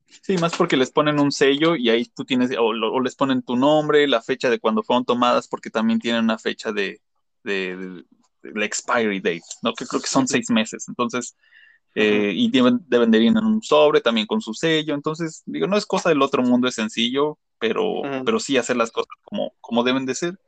[0.07, 3.55] Sí, más porque les ponen un sello y ahí tú tienes, o, les ponen tu
[3.55, 7.01] nombre, la fecha de cuando fueron tomadas, porque también tienen una fecha de,
[7.43, 8.03] de,
[8.41, 9.73] la expiry date, ¿no?
[9.73, 10.87] Que creo que son seis meses.
[10.87, 11.35] Entonces,
[11.95, 14.93] eh, y deben, deben, de ir en un sobre también con su sello.
[14.93, 18.91] Entonces, digo, no es cosa del otro mundo, es sencillo, pero, pero sí hacer las
[18.91, 20.39] cosas como, como deben de ser.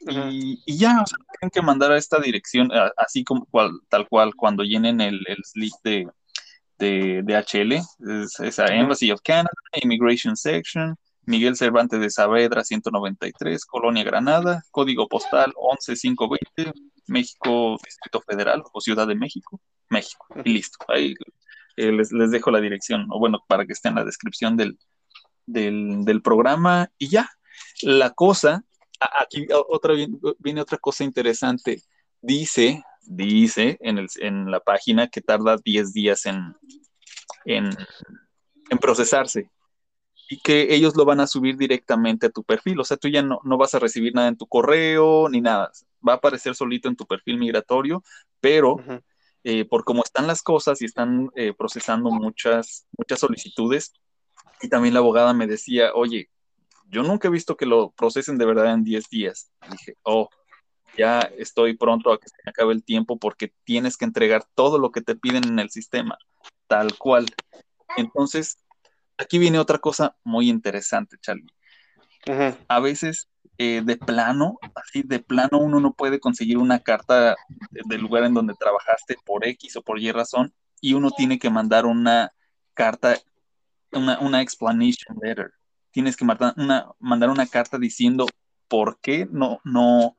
[0.00, 3.46] Y, ya, o sea, tienen que mandar a esta dirección, así como
[3.88, 6.08] tal cual, cuando llenen el, el slip de,
[6.82, 14.02] de, HL, es, a Embassy of Canada, Immigration Section, Miguel Cervantes de Saavedra 193, Colonia
[14.02, 16.72] Granada, código postal 11520,
[17.06, 20.26] México, Distrito Federal o Ciudad de México, México.
[20.44, 20.78] Y listo.
[20.88, 21.14] Ahí
[21.76, 24.78] eh, les, dejo la dirección, o bueno, para que esté en la descripción del,
[25.46, 26.90] del, programa.
[26.98, 27.30] Y ya,
[27.82, 28.64] la cosa,
[29.20, 29.94] aquí otra,
[30.38, 31.82] viene otra cosa interesante.
[32.20, 36.54] Dice, dice en, el, en la página que tarda 10 días en,
[37.44, 37.70] en,
[38.70, 39.50] en procesarse
[40.28, 42.80] y que ellos lo van a subir directamente a tu perfil.
[42.80, 45.70] O sea, tú ya no, no, vas a recibir nada en tu correo ni nada.
[46.06, 48.02] Va a aparecer solito en tu perfil migratorio,
[48.40, 48.76] pero
[49.44, 53.92] eh, por cómo están las cosas y están eh, procesando muchas, muchas solicitudes,
[54.62, 56.30] y también la abogada me decía, oye,
[56.88, 59.50] yo nunca he visto que lo procesen de verdad en 10 días.
[59.68, 60.28] dije, oh,
[60.96, 64.90] ya estoy pronto a que se acabe el tiempo porque tienes que entregar todo lo
[64.92, 66.18] que te piden en el sistema,
[66.66, 67.26] tal cual.
[67.96, 68.58] Entonces,
[69.18, 71.46] aquí viene otra cosa muy interesante, Charlie.
[72.68, 73.28] A veces,
[73.58, 77.36] eh, de plano, así de plano, uno no puede conseguir una carta
[77.70, 81.50] del lugar en donde trabajaste por X o por Y razón, y uno tiene que
[81.50, 82.32] mandar una
[82.74, 83.16] carta,
[83.92, 85.52] una, explanation letter.
[85.90, 88.26] Tienes que mandar una, mandar una carta diciendo
[88.68, 90.16] por qué no, no,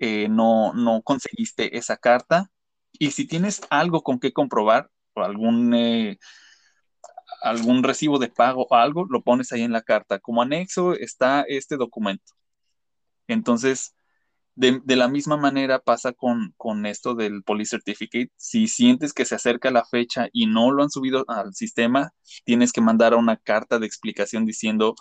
[0.00, 2.50] eh, no, no conseguiste esa carta.
[2.92, 6.18] Y si tienes algo con qué comprobar, o algún eh,
[7.42, 10.18] algún recibo de pago o algo, lo pones ahí en la carta.
[10.18, 12.32] Como anexo está este documento.
[13.28, 13.94] Entonces,
[14.56, 18.30] de, la misma manera pasa con, con, esto del Police Certificate.
[18.36, 22.12] Si sientes que se acerca la fecha y no lo han subido al sistema,
[22.44, 24.94] tienes que mandar una carta de explicación diciendo,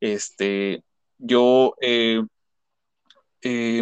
[0.00, 0.82] este,
[1.18, 2.22] yo eh,
[3.48, 3.80] eh,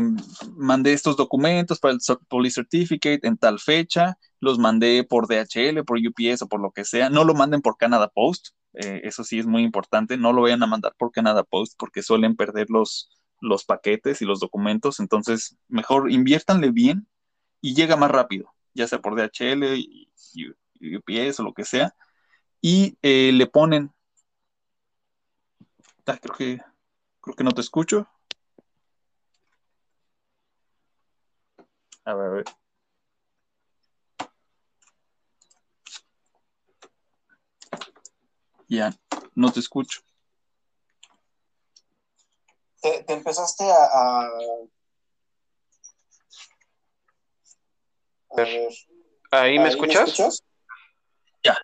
[0.56, 5.96] mandé estos documentos para el Police Certificate en tal fecha, los mandé por DHL, por
[5.96, 7.08] UPS o por lo que sea.
[7.08, 10.18] No lo manden por Canada Post, eh, eso sí es muy importante.
[10.18, 13.08] No lo vayan a mandar por Canada Post porque suelen perder los,
[13.40, 15.00] los paquetes y los documentos.
[15.00, 17.08] Entonces, mejor inviértanle bien
[17.62, 19.64] y llega más rápido, ya sea por DHL,
[20.98, 21.94] UPS o lo que sea.
[22.60, 23.94] Y eh, le ponen.
[26.04, 26.60] Ah, creo que
[27.22, 28.06] creo que no te escucho.
[32.04, 32.44] A ver, a ver.
[38.68, 38.92] Ya,
[39.34, 40.00] no te escucho.
[42.82, 44.28] Te, empezaste a,
[48.36, 48.72] ver.
[49.30, 50.42] ¿Ahí, me, escuchas?
[51.42, 51.56] Ya.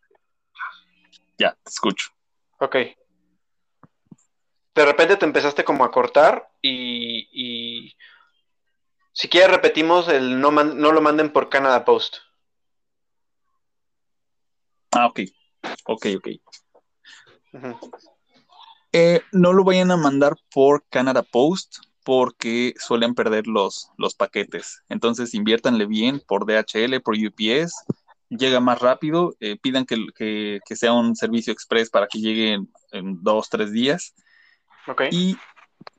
[1.38, 2.11] Ya, te escucho.
[2.59, 2.76] Ok.
[4.74, 7.95] De repente te empezaste como a cortar y
[9.21, 12.16] si quieres repetimos el no, no lo manden por Canada Post.
[14.93, 15.21] Ah, ok.
[15.85, 16.29] Ok, ok.
[18.93, 24.83] Eh, no lo vayan a mandar por Canada Post porque suelen perder los, los paquetes.
[24.89, 27.75] Entonces inviértanle bien por DHL, por UPS.
[28.31, 29.35] Llega más rápido.
[29.41, 34.14] Eh, pidan que, sea un servicio express para que llegue en, en dos, tres días.
[34.87, 35.11] Okay.
[35.12, 35.37] Y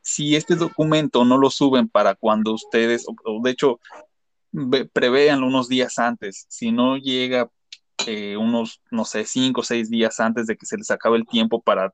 [0.02, 3.80] si este documento no lo suben para cuando ustedes, o, de hecho,
[4.94, 7.50] prevean unos días antes, si no llega
[8.08, 11.28] eh, unos, no sé, cinco o seis días antes de que se les acabe el
[11.28, 11.94] tiempo para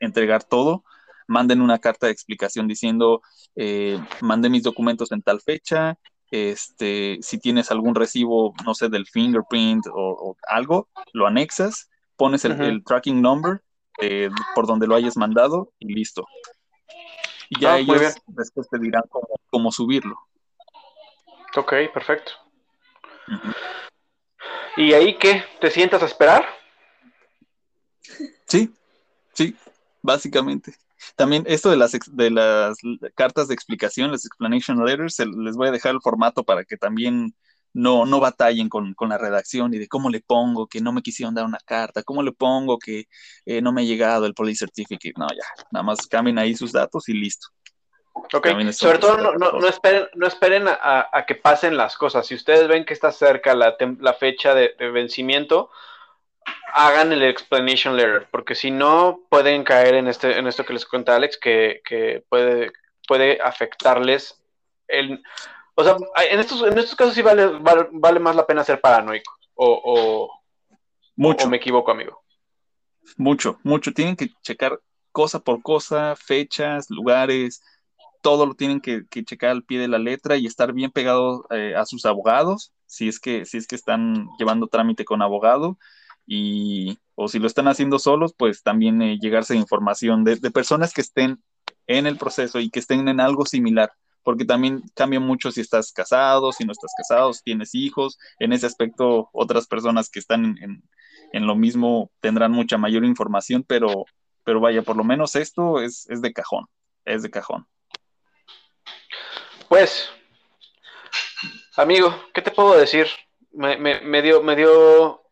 [0.00, 0.84] entregar todo,
[1.26, 3.22] manden una carta de explicación diciendo,
[3.56, 5.98] eh, mandé mis documentos en tal fecha,
[6.30, 12.84] este, si tienes algún recibo, no sé, del fingerprint o, algo, lo anexas, pones el,
[12.84, 13.62] tracking number
[14.00, 16.24] eh, por donde lo hayas mandado y listo.
[17.50, 19.02] Y ya ah, ellos después te dirán
[19.50, 20.16] cómo, subirlo.
[21.56, 22.32] Ok, perfecto.
[24.76, 25.44] ¿Y ahí qué?
[25.60, 26.46] ¿Te sientas a esperar?
[28.46, 28.72] Sí,
[29.32, 29.56] sí,
[30.00, 30.74] básicamente.
[31.16, 32.78] También esto de las, de las
[33.16, 37.34] cartas de explicación, las explanation letters, les voy a dejar el formato para que también
[37.72, 41.34] no, no batallen con, la redacción y de cómo le pongo que no me quisieron
[41.34, 43.04] dar una carta, cómo le pongo que
[43.46, 45.14] eh, no me ha llegado el police certificate.
[45.16, 47.48] No, ya, nada más cambien ahí sus datos y listo.
[48.32, 52.26] Ok, sobre todo no, no, esperen, no esperen a, que pasen las cosas.
[52.26, 55.70] Si ustedes ven que está cerca la, la fecha de, vencimiento,
[56.74, 60.86] hagan el explanation letter, porque si no pueden caer en, este, en esto que les
[60.86, 62.72] cuenta Alex, que, que puede,
[63.06, 64.40] puede afectarles
[64.86, 65.22] el,
[65.80, 65.96] o sea,
[66.30, 67.58] en estos, en estos casos sí vale,
[67.92, 69.32] vale, más la pena ser paranoico.
[69.54, 70.30] O,
[71.16, 71.48] mucho.
[71.48, 72.22] me equivoco, amigo.
[73.16, 73.92] Mucho, mucho.
[73.92, 74.80] Tienen que checar
[75.12, 77.62] cosa por cosa, fechas, lugares,
[78.22, 81.74] todo lo tienen que, checar al pie de la letra y estar bien pegado eh,
[81.76, 85.78] a sus abogados, si es que, si es que están llevando trámite con abogado,
[86.26, 90.92] y o si lo están haciendo solos, pues también eh, llegarse información de, de, personas
[90.92, 91.42] que estén
[91.86, 93.90] en el proceso y que estén en algo similar,
[94.22, 98.52] porque también cambia mucho si estás casado, si no estás casado, si tienes hijos, en
[98.52, 104.04] ese aspecto otras personas que están en, lo mismo tendrán mucha mayor información, pero,
[104.44, 106.66] pero vaya, por lo menos esto es, de cajón,
[107.04, 107.66] es de cajón.
[109.68, 110.10] Pues,
[111.76, 113.06] amigo, ¿qué te puedo decir?
[113.52, 115.22] Me, me, me dio, me dio,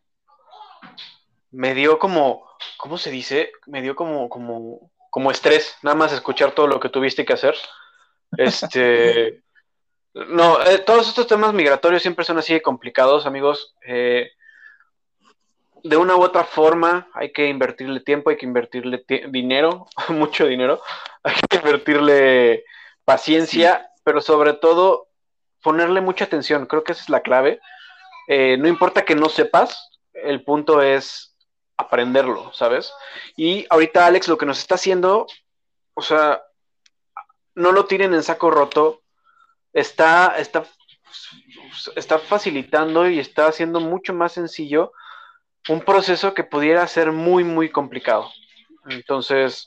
[1.50, 3.50] me dio como, ¿cómo se dice?
[3.66, 7.56] Me dio como, como, como estrés, nada más escuchar todo lo que tuviste que hacer.
[8.36, 9.42] Este,
[10.14, 13.74] no, eh, todos estos temas migratorios siempre son así de complicados, amigos.
[13.86, 14.30] Eh,
[15.84, 20.80] de una u otra forma hay que invertirle tiempo, hay que invertirle dinero, mucho dinero,
[21.22, 22.64] hay que invertirle
[23.04, 24.00] paciencia, sí.
[24.04, 25.08] pero sobre todo
[25.62, 27.60] ponerle mucha atención, creo que esa es la clave.
[28.26, 31.34] Eh, no importa que no sepas, el punto es
[31.76, 32.92] aprenderlo, ¿sabes?
[33.36, 35.26] Y ahorita Alex lo que nos está haciendo,
[35.94, 36.42] o sea,
[37.58, 39.02] no lo tiren en saco roto,
[39.72, 40.64] está, está,
[41.96, 44.92] está facilitando y está haciendo mucho más sencillo
[45.68, 48.30] un proceso que pudiera ser muy, muy complicado.
[48.88, 49.66] Entonces,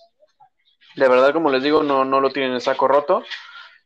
[0.95, 3.23] de verdad, como les digo, no, no lo tienen en saco roto.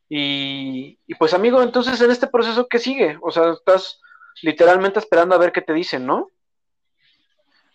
[0.07, 3.17] Y, y, pues, amigo, entonces en este proceso, ¿qué sigue?
[3.21, 3.99] O sea, estás
[4.43, 6.29] literalmente esperando a ver qué te dicen, ¿no?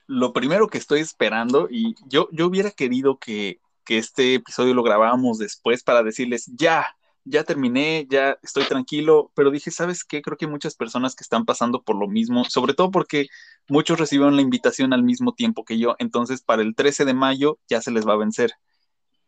[0.06, 4.82] Lo primero que estoy esperando, y yo, yo hubiera querido que, que este episodio lo
[4.82, 6.86] grabáramos después para decirles, ya,
[7.24, 10.22] ya terminé, ya estoy tranquilo, pero dije, ¿sabes qué?
[10.22, 13.26] Creo que hay muchas personas que están pasando por lo mismo, sobre todo porque
[13.68, 17.58] muchos recibieron la invitación al mismo tiempo que yo, entonces para el 13 de mayo
[17.68, 18.52] ya se les va a vencer.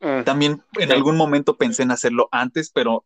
[0.01, 0.95] Uh, También en sí.
[0.95, 3.05] algún momento pensé en hacerlo antes, pero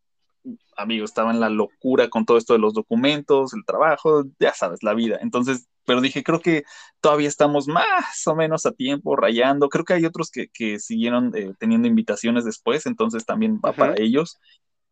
[0.76, 4.82] amigo, estaba en la locura con todo esto de los documentos, el trabajo, ya sabes,
[4.82, 5.18] la vida.
[5.20, 6.64] Entonces, pero dije, creo que
[7.00, 9.68] todavía estamos más o menos a tiempo, rayando.
[9.68, 13.94] Creo que hay otros que, que siguieron eh, teniendo invitaciones después, entonces también va para
[13.96, 14.38] ellos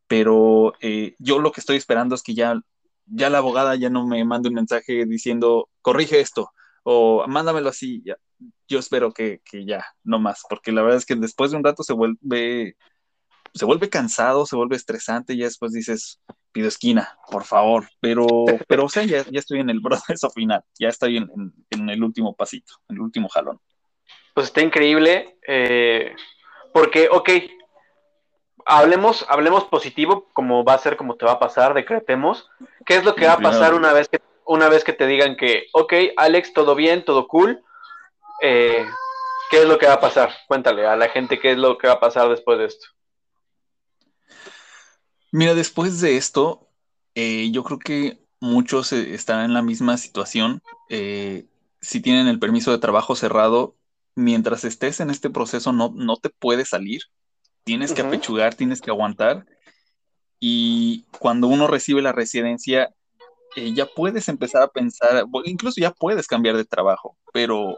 [0.06, 2.60] pero eh, yo lo que estoy esperando es que ya,
[3.06, 6.50] ya la abogada ya no me mande un mensaje diciendo, corrige esto,
[6.82, 8.16] o mándamelo así, ya.
[8.68, 11.64] yo espero que, que, ya, no más, porque la verdad es que después de un
[11.64, 12.76] rato se vuelve,
[13.54, 16.20] se vuelve cansado, se vuelve estresante, y ya después dices,
[16.54, 18.26] pido esquina, por favor, pero,
[18.68, 21.90] pero o sea, ya, ya estoy en el proceso final, ya estoy en, en, en,
[21.90, 23.60] el último pasito, en el último jalón.
[24.32, 26.14] Pues está increíble, eh,
[26.72, 27.30] porque, ok,
[28.64, 32.48] hablemos, hablemos positivo, como va a ser, como te va a pasar, decretemos.
[32.86, 35.36] ¿Qué es lo que va a pasar una vez que, una vez que te digan
[35.36, 37.62] que, ok, Alex, todo bien, todo cool?
[38.40, 38.86] Eh,
[39.50, 40.32] ¿Qué es lo que va a pasar?
[40.48, 42.86] Cuéntale a la gente qué es lo que va a pasar después de esto.
[45.34, 46.68] Mira, después de esto,
[47.14, 50.62] eh, yo creo que muchos eh, estarán en la misma situación.
[50.88, 51.46] Eh,
[51.80, 53.76] si tienen el permiso de trabajo cerrado,
[54.14, 57.02] mientras estés en este proceso no, no te puedes salir
[57.64, 58.08] tienes que uh -huh.
[58.08, 59.46] apechugar, tienes que aguantar.
[60.38, 62.94] Y cuando uno recibe la residencia,
[63.56, 67.76] eh, ya puedes empezar a pensar, incluso ya puedes cambiar de trabajo, pero,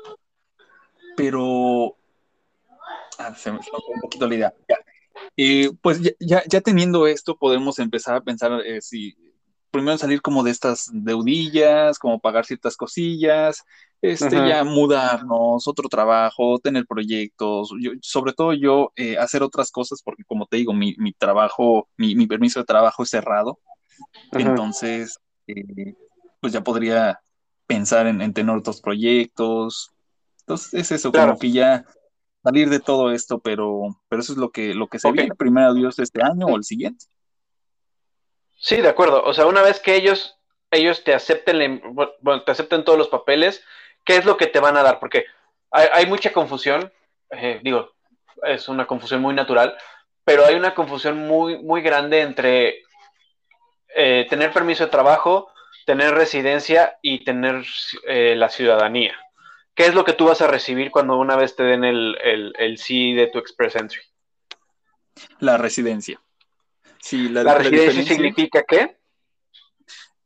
[1.17, 1.97] pero,
[3.19, 4.55] ah, se me fue un poquito la idea.
[4.69, 4.77] Ya.
[5.37, 9.15] Eh, pues ya, ya, ya, teniendo esto, podemos empezar a pensar eh, si
[9.71, 13.63] primero salir como de estas deudillas, como pagar ciertas cosillas,
[14.01, 20.03] este, ya mudarnos, otro trabajo, tener proyectos, yo, sobre todo yo eh, hacer otras cosas,
[20.03, 23.59] porque como te digo, mi, mi trabajo, mi, mi, permiso de trabajo es cerrado,
[24.33, 24.41] -huh.
[24.41, 25.95] entonces, eh,
[26.41, 27.21] pues ya podría
[27.67, 29.93] pensar en, en, tener otros proyectos,
[30.41, 31.33] entonces es eso, claro.
[31.33, 31.85] como que ya
[32.47, 35.23] salir de todo esto, pero, pero eso es lo que, lo que se okay.
[35.23, 37.07] viene, primero Dios este año o el siguiente.
[38.57, 39.25] Sí, de acuerdo.
[39.25, 40.39] O sea, una vez que ellos,
[40.71, 41.83] ellos te acepten,
[42.21, 43.65] bueno, te acepten todos los papeles,
[44.05, 45.01] ¿qué es lo que te van a dar?
[45.01, 45.25] Porque
[45.73, 46.93] hay, hay mucha confusión,
[47.31, 47.91] eh, digo,
[48.45, 49.77] es una confusión muy natural,
[50.25, 52.83] pero hay una confusión muy, muy grande entre
[53.97, 55.51] eh, tener permiso de trabajo,
[55.85, 57.65] tener residencia y tener
[58.07, 59.17] eh, la ciudadanía.
[59.77, 62.55] ¿Qué es lo que tú vas a recibir cuando una vez te den el, el,
[62.59, 64.01] el sí de tu Express Entry?
[65.39, 66.19] La residencia.
[66.99, 68.97] Sí, la, ¿La residencia la significa qué?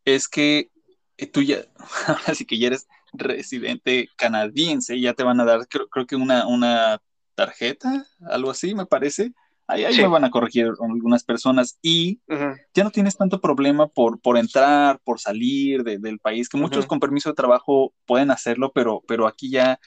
[0.04, 0.70] Es que
[1.18, 1.64] eh, tú ya,
[2.26, 6.46] así que ya eres residente canadiense, ya te van a dar, creo, creo que una,
[6.46, 7.02] una
[7.34, 9.32] tarjeta, algo así, me parece.
[9.70, 10.02] Ahí, ahí sí.
[10.02, 12.56] me van a corregir algunas personas y uh -huh.
[12.74, 16.84] ya no tienes tanto problema por, por entrar, por salir de, del país, que muchos
[16.84, 16.88] uh -huh.
[16.88, 19.78] con permiso de trabajo pueden hacerlo, pero, pero aquí ya,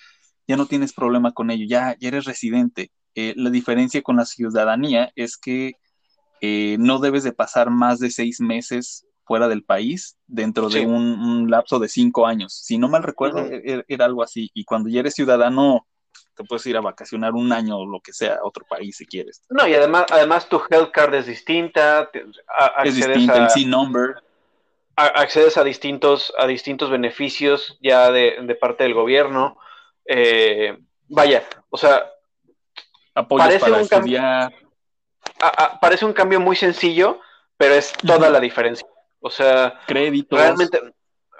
[0.48, 2.92] ya no tienes problema con ello, ya, ya eres residente.
[3.16, 5.74] Eh, la diferencia con la ciudadanía es que
[6.42, 11.50] eh, no debes de pasar más de seis meses fuera del país dentro de un,
[11.50, 12.54] lapso de cinco años.
[12.54, 14.50] Si no mal recuerdo, e, e, era, algo así.
[14.54, 15.88] Y cuando ya eres ciudadano,
[16.36, 19.06] te puedes ir a vacacionar un año o lo que sea a otro país si
[19.06, 19.42] quieres.
[19.50, 22.10] No, y además, además tu health card es distinta.
[22.84, 24.16] es distinta, el C-number.
[24.96, 29.58] Accedes a distintos, a distintos beneficios ya de, parte del gobierno.
[30.06, 32.12] Eh, vaya, o sea,
[33.28, 34.54] parece para un estudiar.
[35.82, 37.22] parece un cambio muy sencillo,
[37.58, 38.88] pero es toda la diferencia.
[39.20, 40.38] O sea, créditos.
[40.38, 40.80] Realmente,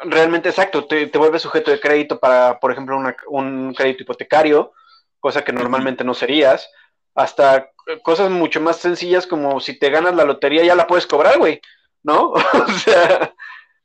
[0.02, 4.74] realmente exacto, te, te vuelves sujeto de crédito para, por ejemplo, un crédito hipotecario,
[5.20, 6.70] cosa que normalmente no serías,
[7.16, 7.72] hasta
[8.02, 11.62] cosas mucho más sencillas como si te ganas la lotería ya la puedes cobrar, güey,
[12.02, 12.32] ¿no?
[12.32, 13.34] o sea,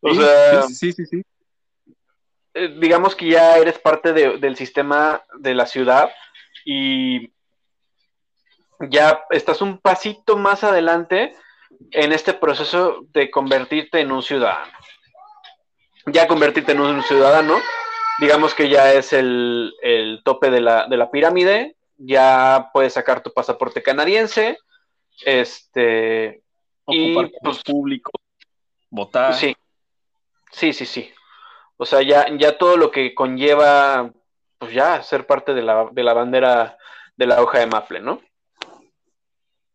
[0.00, 1.22] o sea sí, sí, sí,
[2.54, 6.10] eh, digamos que ya eres parte del sistema de la ciudad
[6.64, 7.32] y
[8.80, 11.36] ya estás un pasito más adelante
[11.90, 14.72] en este proceso de convertirte en un ciudadano.
[16.12, 17.54] Ya convertirte en un ciudadano,
[18.20, 19.72] digamos que ya es el,
[20.24, 24.58] tope de la, pirámide, ya puedes sacar tu pasaporte canadiense,
[25.24, 26.42] este...
[26.84, 28.10] Ocupar y, pues, público,
[28.88, 29.34] votar.
[29.34, 29.54] Sí,
[30.50, 31.12] sí, sí, sí.
[31.76, 34.10] O sea, ya, ya todo lo que conlleva,
[34.58, 36.78] pues ya ser parte de la, de la bandera
[37.18, 38.22] de la hoja de Maple, ¿no?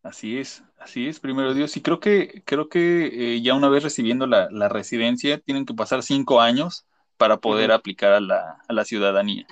[0.02, 1.76] Así es, así es, primero Dios.
[1.78, 6.04] Y creo que, creo que eh, ya una vez recibiendo la, residencia, tienen que pasar
[6.04, 6.86] cinco años
[7.18, 9.48] para poder aplicar a la, ciudadanía.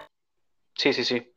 [0.75, 1.31] Sí, sí, sí.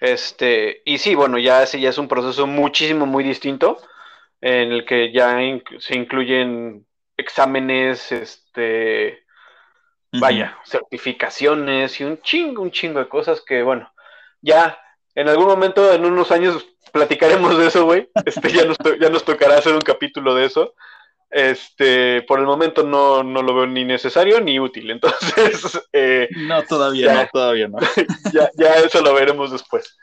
[0.00, 3.78] Este, y sí, bueno, ya ese ya es un proceso muchísimo, muy distinto,
[4.40, 5.38] en el que ya
[5.78, 6.86] se incluyen
[7.16, 9.24] exámenes, este,
[10.12, 13.92] vaya, certificaciones y un chingo, un chingo de cosas que, bueno,
[14.40, 14.78] ya
[15.14, 18.08] en algún momento, en unos años, platicaremos de eso, güey.
[18.24, 20.74] Este, ya, nos ya nos tocará hacer un capítulo de eso.
[21.30, 24.90] Este, por el momento no, lo veo ni necesario ni útil.
[24.90, 25.80] Entonces.
[25.92, 27.78] Eh, no, todavía no, todavía no.
[28.56, 29.98] ya, eso lo veremos después.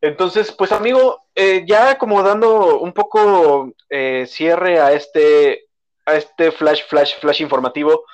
[0.00, 5.66] Entonces, pues amigo, eh, ya como dando un poco eh, cierre a este,
[6.06, 8.04] a este flash, flash, flash informativo,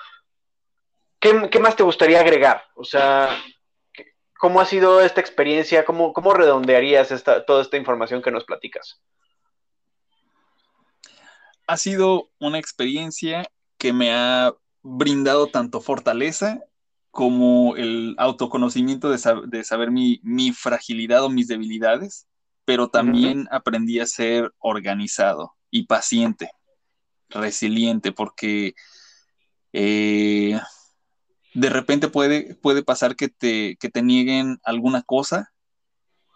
[1.18, 2.64] ¿qué, ¿qué, más te gustaría agregar?
[2.74, 3.36] O sea,
[4.40, 5.84] ¿Cómo ha sido esta experiencia?
[5.84, 8.98] ¿Cómo, cómo redondearías esta, toda esta información que nos platicas?
[11.66, 16.64] Ha sido una experiencia que me ha brindado tanto fortaleza
[17.10, 19.18] como el autoconocimiento de,
[19.62, 22.26] saber mi, fragilidad o mis debilidades,
[22.64, 26.50] pero también aprendí a ser organizado y paciente,
[27.28, 28.74] resiliente, porque
[29.74, 30.58] eh,
[31.54, 35.52] de repente puede, puede pasar que te, que te nieguen alguna cosa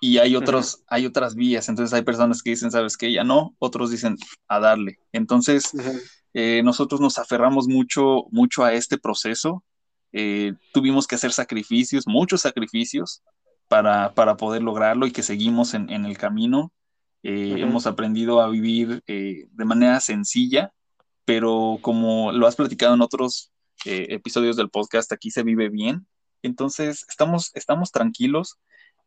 [0.01, 1.69] y hay, otros, hay otras vías.
[1.69, 4.99] Entonces hay personas que dicen, sabes que ya no, otros dicen a darle.
[5.13, 5.73] Entonces
[6.35, 9.65] eh, nosotros nos aferramos mucho, mucho a este proceso.
[10.13, 13.23] Eh, tuvimos que hacer sacrificios, muchos sacrificios
[13.69, 16.71] para, poder lograrlo y que seguimos en, el camino.
[17.23, 20.75] Eh, hemos aprendido a vivir de manera sencilla,
[21.25, 23.54] pero como lo has platicado en otros
[23.85, 26.07] eh, episodios del podcast, aquí se vive bien.
[26.43, 28.59] Entonces, estamos, estamos tranquilos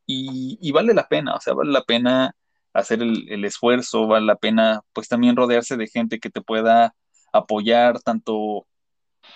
[0.05, 2.35] y, vale la pena, o sea, vale la pena
[2.73, 6.95] hacer el, esfuerzo, vale la pena pues también rodearse de gente que te pueda
[7.33, 8.65] apoyar tanto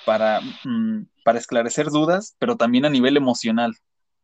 [0.05, 3.75] para, mm, para esclarecer dudas, pero también a nivel emocional,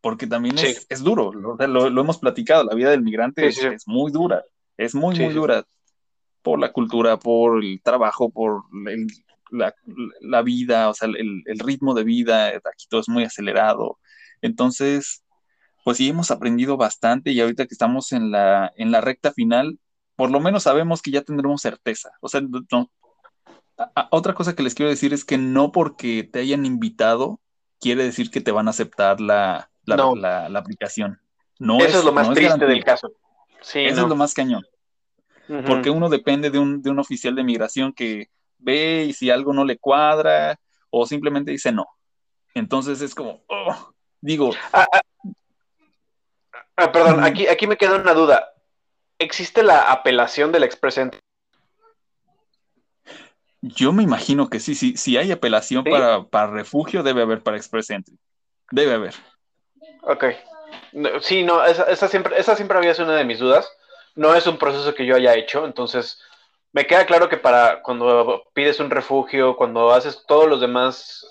[0.02, 4.44] porque también es, duro, lo, hemos platicado, la vida del migrante es, muy dura,
[4.78, 5.66] es muy, muy dura
[6.42, 9.08] por la cultura, por el trabajo, por el,
[9.52, 14.00] la, vida, o sea, el, ritmo de vida, aquí todo es muy acelerado.
[14.42, 15.24] Entonces,
[15.84, 19.80] pues sí, hemos aprendido bastante y ahorita que estamos en la, en la recta final,
[20.16, 22.12] por lo menos sabemos que ya tendremos certeza.
[22.22, 22.92] O sea, no,
[24.12, 27.40] otra cosa que les quiero decir es que no porque te hayan invitado
[27.80, 31.20] quiere decir que te van a aceptar la, la, aplicación.
[31.60, 33.12] No Eso es, lo más triste del caso.
[33.62, 34.64] Sí, Eso es lo más cañón.
[35.66, 39.54] Porque uno depende de un, de un oficial de migración que ve y si algo
[39.54, 41.88] no le cuadra o simplemente dice no.
[42.54, 43.92] Entonces es como, oh,
[44.22, 44.52] digo...
[44.74, 45.02] Ah, ah,
[46.76, 48.54] ah, perdón, aquí, aquí me queda una duda.
[49.20, 51.20] ¿Existe la apelación del Express Entry?
[53.62, 57.58] Yo me imagino que sí, sí, si hay apelación para, para, refugio, debe haber para
[57.58, 58.18] Express Entry.
[58.72, 59.16] Debe haber.
[60.02, 60.26] Ok.
[61.22, 63.70] Sí, no, esa, siempre, esa siempre había sido una de mis dudas.
[64.16, 66.22] No es un proceso que yo haya hecho, entonces
[66.78, 71.26] me queda claro que para cuando pides un refugio, cuando haces todos los demás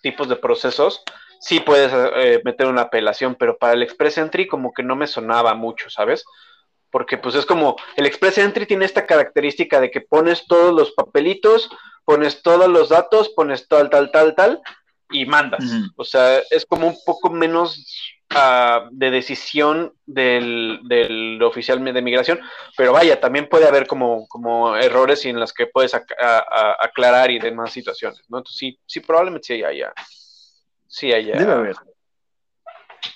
[0.00, 1.02] tipos de procesos,
[1.40, 5.08] sí puedes eh, meter una apelación, pero para el Express Entry como que no me
[5.08, 6.24] sonaba mucho, ¿sabes?
[6.92, 10.92] porque pues es como el Express Entry tiene esta característica de que pones todos los
[10.92, 11.68] papelitos,
[12.04, 14.60] pones todos los datos, pones tal, tal, tal, tal,
[15.10, 15.64] y mandas.
[15.96, 17.82] O sea, es como un poco menos
[18.34, 22.40] ah, de decisión del, del, oficial de migración,
[22.76, 27.72] pero vaya, también puede haber como, como errores en las que puedes aclarar y demás
[27.72, 28.38] situaciones, ¿no?
[28.38, 29.92] Entonces sí, sí, probablemente sí haya,
[30.86, 31.36] sí haya.
[31.36, 31.76] Debe haber.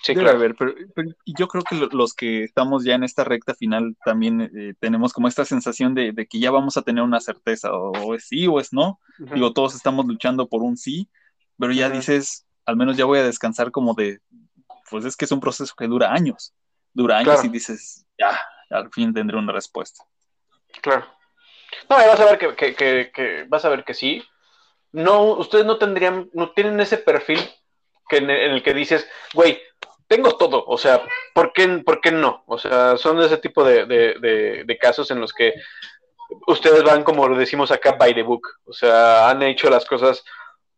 [0.03, 0.75] Sí, Debe haber, pero,
[1.25, 5.29] yo creo que los que estamos ya en esta recta final también eh, tenemos como
[5.29, 8.73] esta sensación de, que ya vamos a tener una certeza, o, es sí o es
[8.73, 9.01] no.
[9.19, 11.09] Digo, todos estamos luchando por un sí,
[11.59, 14.19] pero ya dices, al menos ya voy a descansar como de,
[14.91, 16.55] pues es que es un proceso que dura años,
[16.93, 20.05] dura años y dices, ya, al fin tendré una respuesta.
[20.81, 21.07] Claro.
[21.89, 24.23] No, vas a ver que, que, vas a ver que sí.
[24.93, 27.41] No, ustedes no tendrían, no tienen ese perfil
[28.09, 29.61] que en, el que dices, güey,
[30.07, 31.03] tengo todo, o sea,
[31.35, 32.45] ¿por qué, ¿por qué no?
[32.47, 35.55] O sea, son ese tipo de, de, de, casos en los que
[36.47, 40.25] ustedes van, como lo decimos acá, by the book, o sea, han hecho las cosas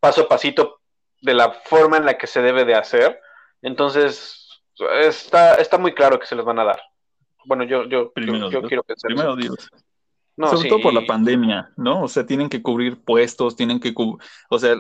[0.01, 0.81] paso a pasito
[1.21, 3.21] de la forma en la que se debe de hacer.
[3.63, 4.63] Entonces,
[5.01, 6.81] está, está muy claro que se les van a dar.
[7.45, 8.13] Bueno, yo, yo,
[8.51, 9.09] yo, quiero pensar.
[9.09, 9.69] Primero Dios.
[10.37, 12.03] Sobre todo por la pandemia, ¿no?
[12.03, 14.77] O sea, tienen que cubrir puestos, tienen que cubrir, o sea,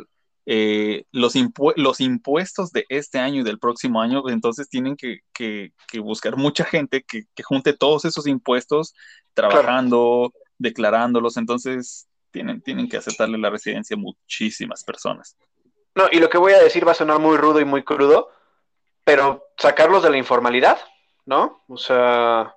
[0.47, 1.35] eh, los,
[1.76, 6.64] los impuestos de este año y del próximo año, entonces tienen que, que, buscar mucha
[6.64, 8.95] gente que, junte todos esos impuestos
[9.35, 15.37] trabajando, declarándolos, entonces tienen, tienen que aceptarle la residencia a muchísimas personas.
[15.95, 18.31] No, y lo que voy a decir va a sonar muy rudo y muy crudo,
[19.09, 20.78] pero sacarlos de la informalidad,
[21.24, 21.62] ¿no?
[21.66, 22.54] O sea,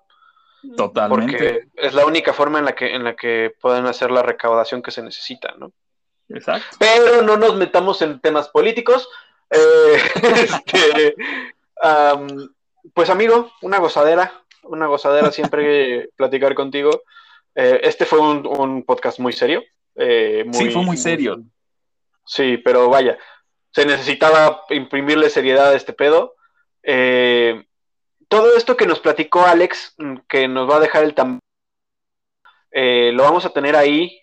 [0.75, 1.31] totalmente.
[1.31, 4.81] Porque es la única forma en la que en la que pueden hacer la recaudación
[4.81, 5.71] que se necesita, ¿no?
[6.27, 6.75] Exacto.
[6.77, 9.07] Pero no nos metamos en temas políticos.
[9.49, 9.97] Eh,
[10.33, 11.15] este,
[12.93, 17.03] pues amigo, una gozadera, una gozadera siempre platicar contigo.
[17.55, 19.63] Eh, este fue un, podcast muy serio.
[19.95, 21.43] Eh, sí, fue muy serio.
[22.25, 23.17] sí, pero vaya,
[23.71, 26.35] se necesitaba imprimirle seriedad a este pedo.
[26.83, 27.65] Eh,
[28.27, 31.39] todo esto que nos platicó Alex, mm, que nos va a dejar el tam
[32.73, 34.21] lo vamos a tener ahí.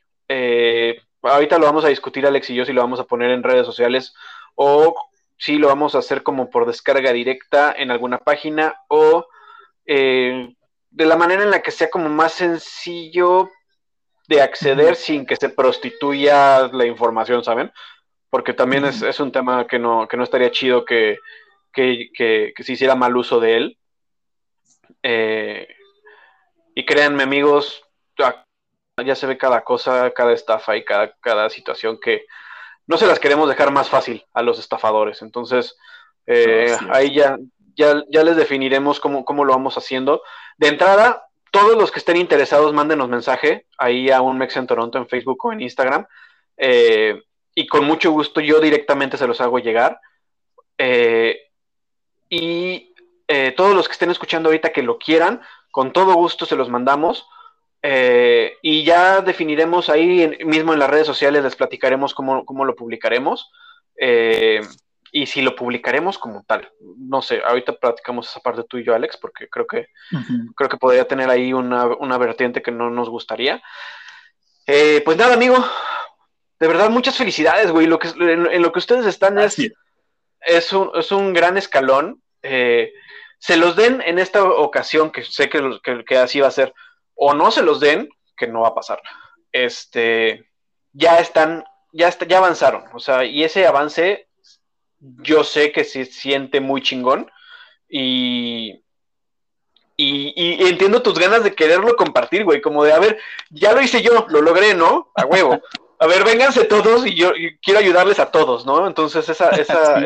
[1.22, 3.66] ahorita lo vamos a discutir Alex y yo si lo vamos a poner en redes
[3.66, 4.14] sociales
[4.54, 4.94] o
[5.36, 9.26] si lo vamos a hacer como por descarga directa en alguna página o
[9.84, 10.56] de
[11.06, 13.50] la manera en la que sea como más sencillo
[14.28, 17.72] de acceder sin que se prostituya la información, ¿saben?
[18.30, 21.18] Porque también es, un tema que no, que no estaría chido que,
[21.84, 23.78] se hiciera mal uso de él.
[25.02, 25.68] Eh,
[26.74, 27.82] y créanme, amigos,
[29.04, 32.26] ya se ve cada cosa, cada estafa y cada, cada situación que
[32.86, 35.22] no se las queremos dejar más fácil a los estafadores.
[35.22, 35.76] Entonces,
[36.26, 37.38] eh, ahí ya,
[37.76, 40.22] ya, les definiremos cómo, cómo lo vamos haciendo.
[40.56, 44.98] De entrada, todos los que estén interesados, mándenos mensaje ahí a un Mex en Toronto
[44.98, 46.06] en Facebook o en Instagram.
[46.56, 47.22] Eh,
[47.54, 50.00] y con mucho gusto yo directamente se los hago llegar.
[50.78, 51.47] Eh,
[52.28, 52.94] y
[53.26, 56.68] eh, todos los que estén escuchando ahorita que lo quieran, con todo gusto se los
[56.68, 57.26] mandamos.
[57.82, 63.50] y ya definiremos ahí mismo en las redes sociales, les platicaremos cómo, cómo lo publicaremos
[65.12, 66.70] y si lo publicaremos como tal.
[66.80, 69.88] No sé, ahorita platicamos esa parte tú y yo, Alex, porque creo que,
[70.54, 73.62] creo que podría tener ahí una, vertiente que no nos gustaría.
[74.66, 75.56] Eh, pues nada, amigo,
[76.60, 77.86] de verdad, muchas felicidades, güey.
[77.86, 79.72] Lo que, en, lo que ustedes están es, es,
[80.72, 82.22] un, es un gran escalón.
[82.43, 82.93] Eh,
[83.39, 86.74] se los den en esta ocasión, que sé que, que, así va a ser,
[87.14, 89.01] o no se los den, que no va a pasar.
[89.53, 90.49] Este,
[90.93, 94.28] ya están, ya, está, ya avanzaron, o sea, y ese avance
[95.01, 97.30] yo sé que se siente muy chingón
[97.89, 98.82] y,
[99.97, 103.18] y, entiendo tus ganas de quererlo compartir, güey, como de, a ver,
[103.51, 105.12] ya lo hice yo, lo logré, ¿no?
[105.14, 105.61] A huevo.
[105.99, 107.32] A ver, vénganse todos y yo
[107.62, 108.86] quiero ayudarles a todos, ¿no?
[108.86, 109.99] Entonces esa, esa,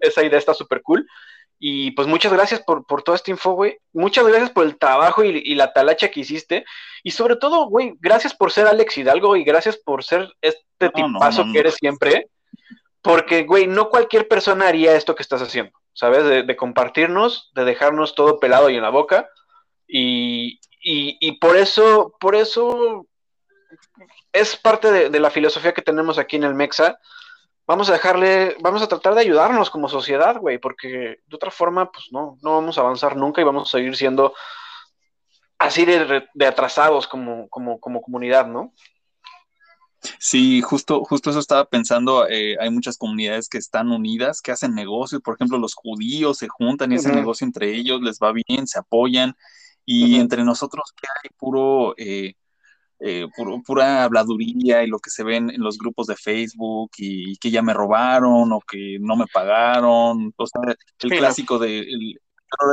[0.00, 1.06] esa idea está súper cool.
[1.58, 3.78] Y pues muchas gracias por, por toda esta info, güey.
[3.92, 6.64] Muchas gracias por el trabajo y, la talacha que hiciste.
[7.02, 11.46] Y sobre todo, güey, gracias por ser Alex Hidalgo y gracias por ser este tipazo
[11.52, 12.28] que eres siempre.
[13.00, 16.46] Porque, güey, no cualquier persona haría esto que estás haciendo, ¿sabes?
[16.46, 19.30] De, compartirnos, de dejarnos todo pelado y en la boca.
[19.88, 20.60] Y,
[21.40, 23.06] por eso, por eso
[24.36, 26.98] es parte de, la filosofía que tenemos aquí en el Mexa.
[27.66, 31.90] Vamos a dejarle, vamos a tratar de ayudarnos como sociedad, güey, porque de otra forma,
[31.90, 34.34] pues no, no vamos a avanzar nunca y vamos a seguir siendo
[35.58, 38.72] así de, de atrasados como, como, como comunidad, ¿no?
[40.20, 42.28] Sí, justo, justo eso estaba pensando.
[42.28, 45.20] Eh, hay muchas comunidades que están unidas, que hacen negocio.
[45.20, 48.78] Por ejemplo, los judíos se juntan y hacen negocio entre ellos, les va bien, se
[48.78, 49.34] apoyan.
[49.88, 52.34] y entre nosotros que hay puro, eh,
[53.00, 53.26] eh,
[53.66, 57.62] pura habladuría y lo que se ven en los grupos de Facebook y, que ya
[57.62, 62.18] me robaron o que no me pagaron, o sea, el clásico de el,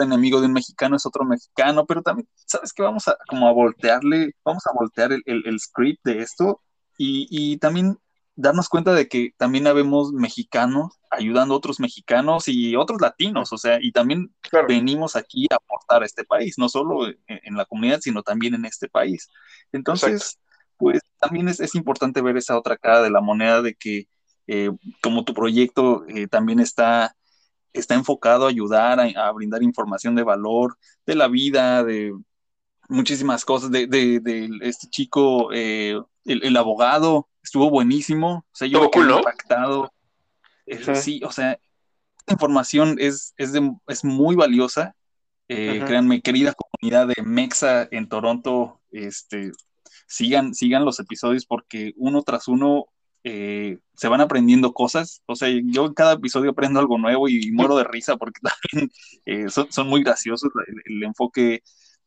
[0.02, 2.84] enemigo de un mexicano es otro mexicano, pero también, ¿sabes qué?
[2.84, 6.62] Vamos a como a voltearle, vamos a voltear el, el, script de esto
[6.98, 7.98] y, y también
[8.36, 13.58] darnos cuenta de que también habemos mexicanos ayudando a otros mexicanos y otros latinos, o
[13.58, 14.34] sea, y también
[14.68, 18.66] venimos aquí a aportar a este país, no solo en, la comunidad, sino también en
[18.66, 19.30] este país.
[19.72, 20.40] Entonces,
[20.78, 24.08] pues también es, importante ver esa otra cara de la moneda de que
[24.48, 24.72] eh,
[25.02, 27.16] como tu proyecto eh, también está,
[27.74, 32.14] está enfocado a ayudar a, brindar información de valor, de la vida, de
[32.90, 38.46] muchísimas cosas, de, de, este chico, eh, el abogado, estuvo buenísimo.
[38.52, 39.94] O sea, yo me quedé impactado.
[40.66, 41.60] Eh, sí, o sea,
[42.20, 43.52] esta información es, es,
[43.88, 44.96] es muy valiosa.
[45.50, 49.52] Eh, créanme, querida comunidad de Mexa en Toronto, este,
[50.08, 52.86] sigan, sigan los episodios porque uno tras uno
[53.26, 55.22] eh, se van aprendiendo cosas.
[55.26, 58.40] O sea, yo en cada episodio aprendo algo nuevo y, muero de risa porque
[58.72, 58.90] también
[59.50, 60.50] son, son, muy graciosos.
[60.86, 61.62] El, enfoque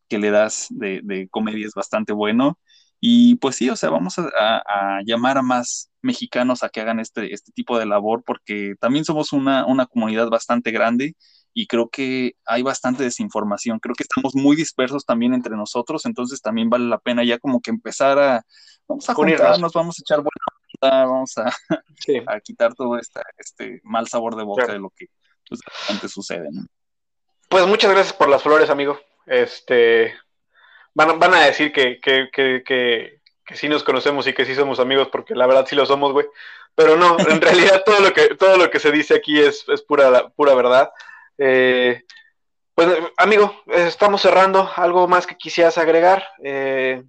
[0.09, 2.59] que le das de, de, comedia es bastante bueno.
[3.01, 7.33] Y pues sí, o sea, vamos a, llamar a más mexicanos a que hagan este,
[7.33, 11.15] este tipo de labor porque también somos una, comunidad bastante grande
[11.53, 13.79] y creo que hay bastante desinformación.
[13.81, 17.61] Creo que estamos muy dispersos también entre nosotros, entonces también vale la pena ya como
[17.61, 18.43] que empezar a,
[18.89, 21.45] vamos a juntarnos, vamos a echar buena vamos a,
[22.35, 25.07] a quitar todo este, este mal sabor de boca de lo que
[25.49, 26.49] pues, antes sucede.
[27.49, 28.99] Pues muchas gracias por las flores, amigo.
[29.27, 30.15] Este,
[30.97, 34.81] van, van a decir que, que, que, que, sí nos conocemos y que sí somos
[34.81, 36.27] amigos, porque la verdad sí lo somos, güey.
[36.75, 39.83] Pero no, en realidad todo lo que, todo lo que se dice aquí es, es
[39.83, 40.91] pura, pura verdad.
[41.39, 42.03] Eh,
[42.75, 42.89] pues,
[43.19, 44.69] amigo, estamos cerrando.
[44.75, 47.05] ¿Algo más que quisieras agregar eh,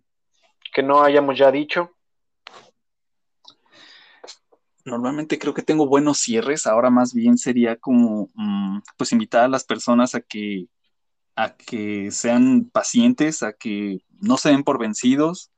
[0.74, 1.94] que no hayamos ya dicho?
[4.84, 6.68] Normalmente creo que tengo buenos cierres.
[6.68, 10.68] Ahora más bien sería como, mm, pues, invitar a las personas a que
[11.38, 15.52] a que sean pacientes, a que no se den por vencidos.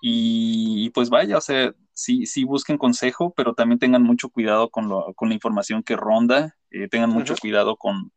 [0.00, 4.88] Y, pues vaya, o sea, sí, sí busquen consejo, pero también tengan mucho cuidado con,
[4.88, 8.12] la información que ronda, eh, tengan mucho cuidado con,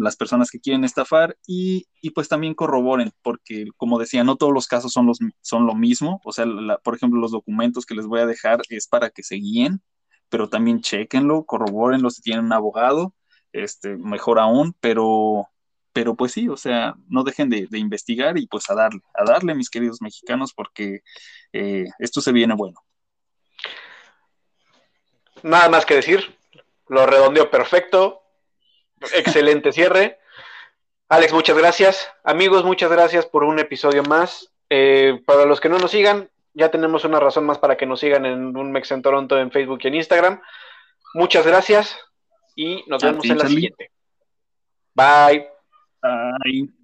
[0.00, 4.66] las personas que quieren estafar y, pues también corroboren, porque como decía, no todos los
[4.66, 6.46] casos son, los, son lo mismo, o sea,
[6.82, 9.82] por ejemplo, los documentos que les voy a dejar es para que se guíen,
[10.28, 13.14] pero también chequenlo, corrobórenlo si tienen un abogado,
[13.52, 15.46] este, mejor aún, pero
[15.92, 19.54] pero pues sí, o sea, no dejen de, investigar y pues a darle, a darle,
[19.54, 21.00] mis queridos mexicanos, porque
[21.52, 22.80] eh, esto se viene bueno.
[25.42, 26.36] Nada más que decir,
[26.88, 28.22] lo redondeo perfecto,
[29.12, 30.18] excelente cierre.
[31.08, 32.08] Alex, muchas gracias.
[32.22, 34.52] Amigos, muchas gracias por un episodio más.
[34.68, 38.00] Eh, para los que no nos sigan, ya tenemos una razón más para que nos
[38.00, 40.40] sigan en un Mex en Toronto en Facebook y en Instagram.
[41.14, 41.98] Muchas gracias
[42.54, 43.90] y nos vemos en la siguiente.
[44.94, 45.59] Bye.
[46.02, 46.79] Bye.